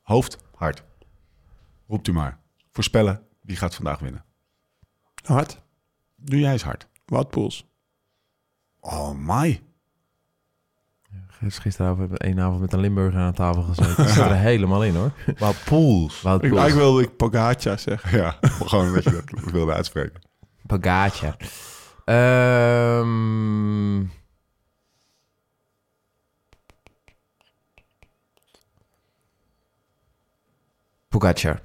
Hoofd, 0.02 0.38
hart. 0.54 0.82
Roept 1.88 2.08
u 2.08 2.12
maar. 2.12 2.38
Voorspellen, 2.70 3.22
wie 3.42 3.56
gaat 3.56 3.74
vandaag 3.74 3.98
winnen? 3.98 4.24
hard. 5.24 5.60
Doe 6.16 6.38
jij 6.40 6.52
eens 6.52 6.62
hard. 6.62 6.86
Wout 7.06 7.30
Poels. 7.30 7.68
Oh, 8.80 9.10
my. 9.16 9.60
Dus 11.40 11.58
gisteravond 11.58 11.98
hebben 11.98 12.18
we 12.18 12.24
één 12.24 12.40
avond 12.40 12.60
met 12.60 12.72
een 12.72 12.80
Limburger 12.80 13.20
aan 13.20 13.32
tafel 13.32 13.62
gezeten. 13.62 13.96
Dat 13.96 14.08
zit 14.08 14.24
er 14.24 14.34
helemaal 14.50 14.84
in 14.84 14.94
hoor. 14.94 15.12
Wat 15.38 15.56
pools. 15.64 16.22
Wout 16.22 16.42
Ik, 16.42 16.50
eigenlijk 16.50 16.80
wilde 16.80 17.02
ik 17.02 17.16
Pogacar 17.16 17.78
zeggen. 17.78 18.18
Ja, 18.18 18.38
gewoon 18.66 18.94
dat 18.94 19.04
je 19.04 19.10
dat 19.10 19.50
wilde 19.50 19.72
uitspreken. 19.72 20.20
Ehm 22.04 24.04
Pogacar. 31.08 31.60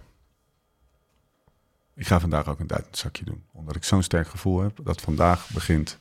Ik 1.93 2.07
ga 2.07 2.19
vandaag 2.19 2.47
ook 2.47 2.59
een 2.59 2.67
duizend 2.67 2.97
zakje 2.97 3.25
doen. 3.25 3.43
Omdat 3.51 3.75
ik 3.75 3.83
zo'n 3.83 4.03
sterk 4.03 4.27
gevoel 4.27 4.61
heb 4.61 4.79
dat 4.83 5.01
vandaag 5.01 5.49
begint 5.49 5.99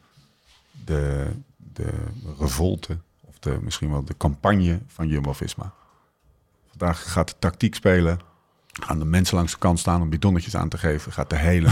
de, 0.84 1.30
de 1.56 1.92
revolte, 2.38 2.98
de, 3.44 3.58
misschien 3.60 3.90
wel 3.90 4.04
de 4.04 4.16
campagne 4.16 4.80
van 4.86 5.08
Jumbo-Visma. 5.08 5.72
Vandaag 6.68 7.12
gaat 7.12 7.28
de 7.28 7.34
tactiek 7.38 7.74
spelen. 7.74 8.18
Gaan 8.72 8.98
de 8.98 9.04
mensen 9.04 9.36
langs 9.36 9.52
de 9.52 9.58
kant 9.58 9.78
staan 9.78 10.02
om 10.02 10.10
bidonnetjes 10.10 10.56
aan 10.56 10.68
te 10.68 10.78
geven. 10.78 11.12
Gaat 11.12 11.30
de 11.30 11.36
hele 11.36 11.68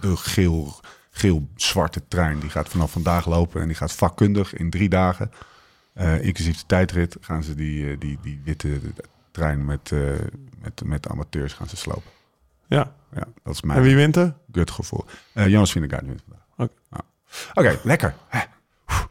de 0.00 0.16
geel, 0.16 0.80
geel-zwarte 1.10 2.02
trein, 2.08 2.38
die 2.38 2.50
gaat 2.50 2.68
vanaf 2.68 2.92
vandaag 2.92 3.26
lopen. 3.26 3.60
En 3.60 3.66
die 3.66 3.76
gaat 3.76 3.92
vakkundig 3.92 4.54
in 4.54 4.70
drie 4.70 4.88
dagen, 4.88 5.30
eh, 5.92 6.24
inclusief 6.24 6.58
de 6.58 6.66
tijdrit, 6.66 7.16
gaan 7.20 7.42
ze 7.42 7.54
die, 7.54 7.90
eh, 7.90 7.96
die, 7.98 8.18
die 8.22 8.40
witte 8.44 8.80
trein 9.30 9.64
met, 9.64 9.92
eh, 9.92 10.00
met, 10.58 10.82
met 10.84 11.08
amateurs 11.08 11.52
gaan 11.52 11.68
ze 11.68 11.76
slopen. 11.76 12.10
Ja. 12.66 12.92
Ja, 13.14 13.26
dat 13.42 13.54
is 13.54 13.60
En 13.60 13.66
mijn 13.66 13.82
wie 13.82 13.96
wint 13.96 14.16
er? 14.16 14.34
gutgevoel. 14.52 15.04
Eh 15.32 15.48
Jonas 15.48 15.72
Vingegaard 15.72 16.06
wint 16.06 16.22
vandaag. 16.28 16.46
Oké. 16.56 17.68
Nou. 17.68 17.78
Lekker. 17.82 18.14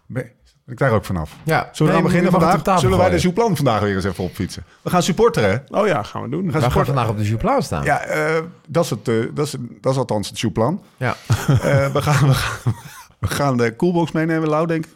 Ben 0.05 0.31
ik 0.65 0.77
daar 0.77 0.91
ook 0.91 1.05
vanaf? 1.05 1.35
Ja, 1.43 1.69
Zullen 1.71 1.93
we 1.93 1.99
dan 2.01 2.07
beginnen 2.07 2.31
vandaag? 2.31 2.79
Zullen 2.79 2.97
wij 2.97 3.09
de 3.09 3.11
gooien. 3.19 3.19
Jouplan 3.21 3.55
vandaag 3.55 3.79
weer 3.81 3.95
eens 3.95 4.03
even 4.03 4.23
opfietsen? 4.23 4.63
We 4.81 4.89
gaan 4.89 5.03
supporteren, 5.03 5.49
hè? 5.49 5.79
Oh 5.79 5.87
ja, 5.87 6.03
gaan 6.03 6.21
we 6.21 6.29
doen. 6.29 6.45
We 6.45 6.51
gaan 6.51 6.61
supporteren. 6.61 6.85
vandaag 6.95 7.09
op 7.13 7.17
de 7.17 7.27
Jouplaan 7.29 7.63
staan. 7.63 7.83
Ja, 7.83 7.99
eh, 7.99 8.43
dat, 8.67 8.83
is 8.83 8.89
het, 8.89 9.07
eh, 9.07 9.15
dat, 9.33 9.45
is, 9.45 9.55
dat 9.81 9.91
is 9.91 9.97
althans 9.97 10.29
het 10.29 10.39
Jouplan. 10.39 10.81
Ja. 10.97 11.15
Eh, 11.47 11.93
we, 11.93 12.01
gaan, 12.01 12.27
we, 12.27 12.33
gaan, 12.33 12.73
we 13.19 13.27
gaan 13.27 13.57
de 13.57 13.75
coolbox 13.75 14.11
meenemen, 14.11 14.49
Lau, 14.49 14.67
denk 14.67 14.85
ik. 14.85 14.91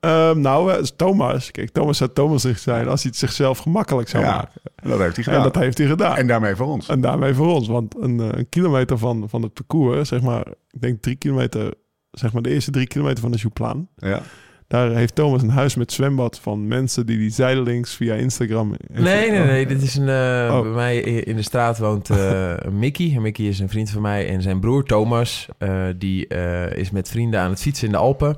Ehm, 0.00 0.40
nou, 0.40 0.86
Thomas. 0.96 1.50
Kijk, 1.50 1.70
Thomas 1.70 1.96
zou 1.96 2.10
Thomas 2.12 2.42
zich 2.42 2.58
zijn 2.58 2.88
als 2.88 3.02
hij 3.02 3.10
het 3.10 3.20
zichzelf 3.20 3.58
gemakkelijk 3.58 4.08
zou 4.08 4.24
Ja, 4.24 4.30
maken. 4.34 4.60
en 4.74 4.88
dat 4.90 4.98
heeft 4.98 5.16
hij 5.16 5.24
En 5.24 5.32
gedaan. 5.32 5.52
dat 5.52 5.62
heeft 5.62 5.78
hij 5.78 5.86
gedaan. 5.86 6.16
En 6.16 6.26
daarmee 6.26 6.56
voor 6.56 6.66
ons. 6.66 6.88
En 6.88 7.00
daarmee 7.00 7.34
voor 7.34 7.54
ons. 7.54 7.68
Want 7.68 7.94
een, 8.00 8.18
een 8.18 8.48
kilometer 8.48 8.98
van, 8.98 9.24
van 9.28 9.42
het 9.42 9.52
parcours, 9.52 10.08
zeg 10.08 10.20
maar, 10.20 10.46
ik 10.70 10.80
denk 10.80 11.02
drie 11.02 11.16
kilometer, 11.16 11.74
zeg 12.10 12.32
maar 12.32 12.42
de 12.42 12.50
eerste 12.50 12.70
drie 12.70 12.86
kilometer 12.86 13.20
van 13.20 13.30
de 13.30 13.36
Jouplaan. 13.36 13.88
Ja. 13.96 14.20
Daar 14.72 14.90
heeft 14.90 15.14
Thomas 15.14 15.42
een 15.42 15.50
huis 15.50 15.74
met 15.74 15.92
zwembad 15.92 16.38
van 16.40 16.68
mensen 16.68 17.06
die 17.06 17.18
die 17.18 17.30
zijdelings 17.30 17.94
via 17.94 18.14
Instagram... 18.14 18.74
Nee, 18.86 19.30
nee, 19.30 19.40
nee. 19.40 19.66
Dit 19.66 19.82
is 19.82 19.96
een, 19.96 20.08
eh, 20.08 20.54
Oh. 20.56 20.60
Bij 20.62 20.70
mij 20.70 21.00
in 21.00 21.36
de 21.36 21.42
straat 21.42 21.78
woont 21.78 22.10
eh, 22.10 22.54
Mickey. 22.70 23.12
En 23.14 23.22
Mickey 23.22 23.46
is 23.46 23.58
een 23.58 23.68
vriend 23.68 23.90
van 23.90 24.02
mij. 24.02 24.28
En 24.28 24.42
zijn 24.42 24.60
broer 24.60 24.84
Thomas, 24.84 25.48
eh, 25.58 25.84
die 25.96 26.26
eh, 26.26 26.76
is 26.76 26.90
met 26.90 27.08
vrienden 27.08 27.40
aan 27.40 27.50
het 27.50 27.60
fietsen 27.60 27.86
in 27.86 27.92
de 27.92 27.98
Alpen. 27.98 28.36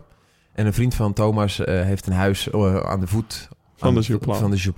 En 0.55 0.67
een 0.67 0.75
vriend 0.75 0.95
van 0.95 1.13
Thomas 1.13 1.65
eh, 1.65 1.83
heeft 1.83 2.07
een 2.07 2.13
huis 2.13 2.53
aan 2.83 3.01
de 3.01 3.07
voet 3.07 3.49
Van 3.77 3.89
aan 3.89 3.95
de 3.95 4.01
Jouplaan. 4.01 4.37
Van 4.37 4.51
de. 4.51 4.73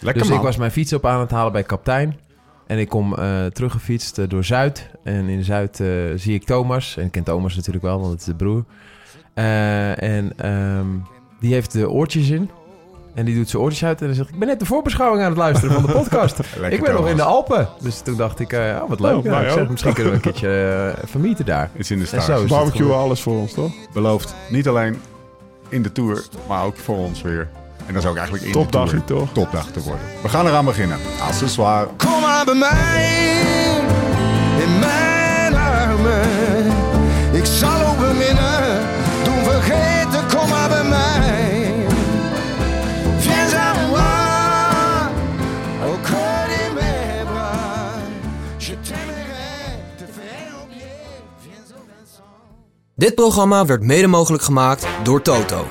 Lekker 0.00 0.22
dus 0.22 0.30
man. 0.30 0.38
ik 0.38 0.44
was 0.44 0.56
mijn 0.56 0.70
fiets 0.70 0.92
op 0.92 1.06
aan 1.06 1.20
het 1.20 1.30
halen 1.30 1.52
bij 1.52 1.62
Kaptein. 1.62 2.18
En 2.70 2.78
ik 2.78 2.88
kom 2.88 3.14
eh, 3.14 3.46
teruggefietst 3.46 4.30
door 4.30 4.44
Zuid. 4.44 4.90
En 5.04 5.28
in 5.28 5.44
Zuid 5.44 5.80
eh, 5.80 5.88
zie 6.14 6.34
ik 6.34 6.44
Thomas. 6.44 6.96
En 6.96 7.04
ik 7.04 7.10
ken 7.10 7.22
Thomas 7.22 7.56
natuurlijk 7.56 7.84
wel, 7.84 8.00
want 8.00 8.10
het 8.10 8.20
is 8.20 8.26
de 8.26 8.34
broer. 8.34 8.64
Eh, 9.34 10.02
en 10.02 10.32
ehm, 10.36 10.86
die 11.40 11.52
heeft 11.52 11.72
de 11.72 11.90
oortjes 11.90 12.30
in. 12.30 12.50
En 13.14 13.24
die 13.24 13.34
doet 13.34 13.48
zijn 13.48 13.62
oortjes 13.62 13.84
uit 13.84 14.00
en 14.00 14.06
dan 14.06 14.14
zegt... 14.14 14.28
ik 14.28 14.38
ben 14.38 14.48
net 14.48 14.58
de 14.58 14.66
voorbeschouwing 14.66 15.22
aan 15.22 15.28
het 15.28 15.38
luisteren 15.38 15.74
van 15.74 15.86
de 15.86 15.92
podcast. 15.92 16.38
Ik 16.70 16.82
ben 16.82 16.94
nog 16.94 17.08
in 17.08 17.16
de. 17.16 17.22
Alpen. 17.22 17.68
Dus 17.80 18.00
toen 18.00 18.16
dacht 18.16 18.40
ik, 18.40 18.52
eh, 18.52 18.78
oh, 18.82 18.88
wat 18.88 19.00
leuk. 19.00 19.16
Oh, 19.16 19.24
Nou, 19.24 19.36
wij 19.36 19.44
ik 19.44 19.50
zeg, 19.50 19.62
ook. 19.62 19.68
misschien 19.70 19.92
kunnen 19.92 20.12
we 20.12 20.18
een 20.18 20.24
keertje 20.32 20.92
uh, 20.98 21.04
vermieten 21.10 21.44
daar. 21.44 21.70
Is 21.72 21.90
in 21.90 21.98
de 21.98 22.06
het 22.16 22.46
Barbecue 22.48 22.92
alles 22.92 23.20
voor 23.20 23.36
ons, 23.36 23.52
toch? 23.52 23.72
Belooft 23.92 24.34
niet 24.50 24.68
alleen 24.68 25.00
in 25.68 25.82
de 25.82 25.92
Tour, 25.92 26.24
maar 26.48 26.64
ook 26.64 26.76
voor 26.76 26.96
ons 26.96 27.22
weer. 27.22 27.48
En 27.86 27.94
dat 27.94 28.02
is 28.02 28.08
ook 28.08 28.16
eigenlijk 28.16 28.46
in 28.46 28.52
de 28.52 28.66
Tour. 28.66 29.04
toch? 29.04 29.32
Topdag 29.32 29.66
te 29.66 29.80
worden. 29.80 30.04
We 30.22 30.28
gaan 30.28 30.46
eraan 30.46 30.64
beginnen. 30.64 30.98
Accessoire. 31.22 31.88
Kom 31.96 32.20
maar 32.20 32.44
bij 32.44 32.54
mij, 32.54 33.38
in 34.64 34.78
mijn 34.78 35.54
armen. 35.54 36.20
Ik 37.32 37.44
zal 37.44 37.86
ook 37.86 37.98
beminnen, 37.98 38.69
ben 39.44 39.52
vergeten, 39.52 40.26
kom 40.38 40.48
maar 40.48 40.68
bij 40.68 40.84
mij. 40.84 41.72
Viens 43.18 43.52
à 43.54 43.74
moi, 43.88 45.08
au 45.84 46.00
cœur 46.02 46.48
de 46.48 46.70
mes 46.74 47.24
bras. 47.32 48.56
Je 48.56 48.76
t'aimerai, 48.80 49.82
te 49.96 50.04
faire 50.12 50.54
oublier. 50.60 51.22
Viens 51.40 51.72
au 51.72 51.82
Vincent. 51.86 52.24
Dit 52.94 53.14
programma 53.14 53.64
werd 53.64 53.82
mede 53.82 54.06
mogelijk 54.06 54.42
gemaakt 54.42 54.86
door 55.02 55.22
Toto. 55.22 55.66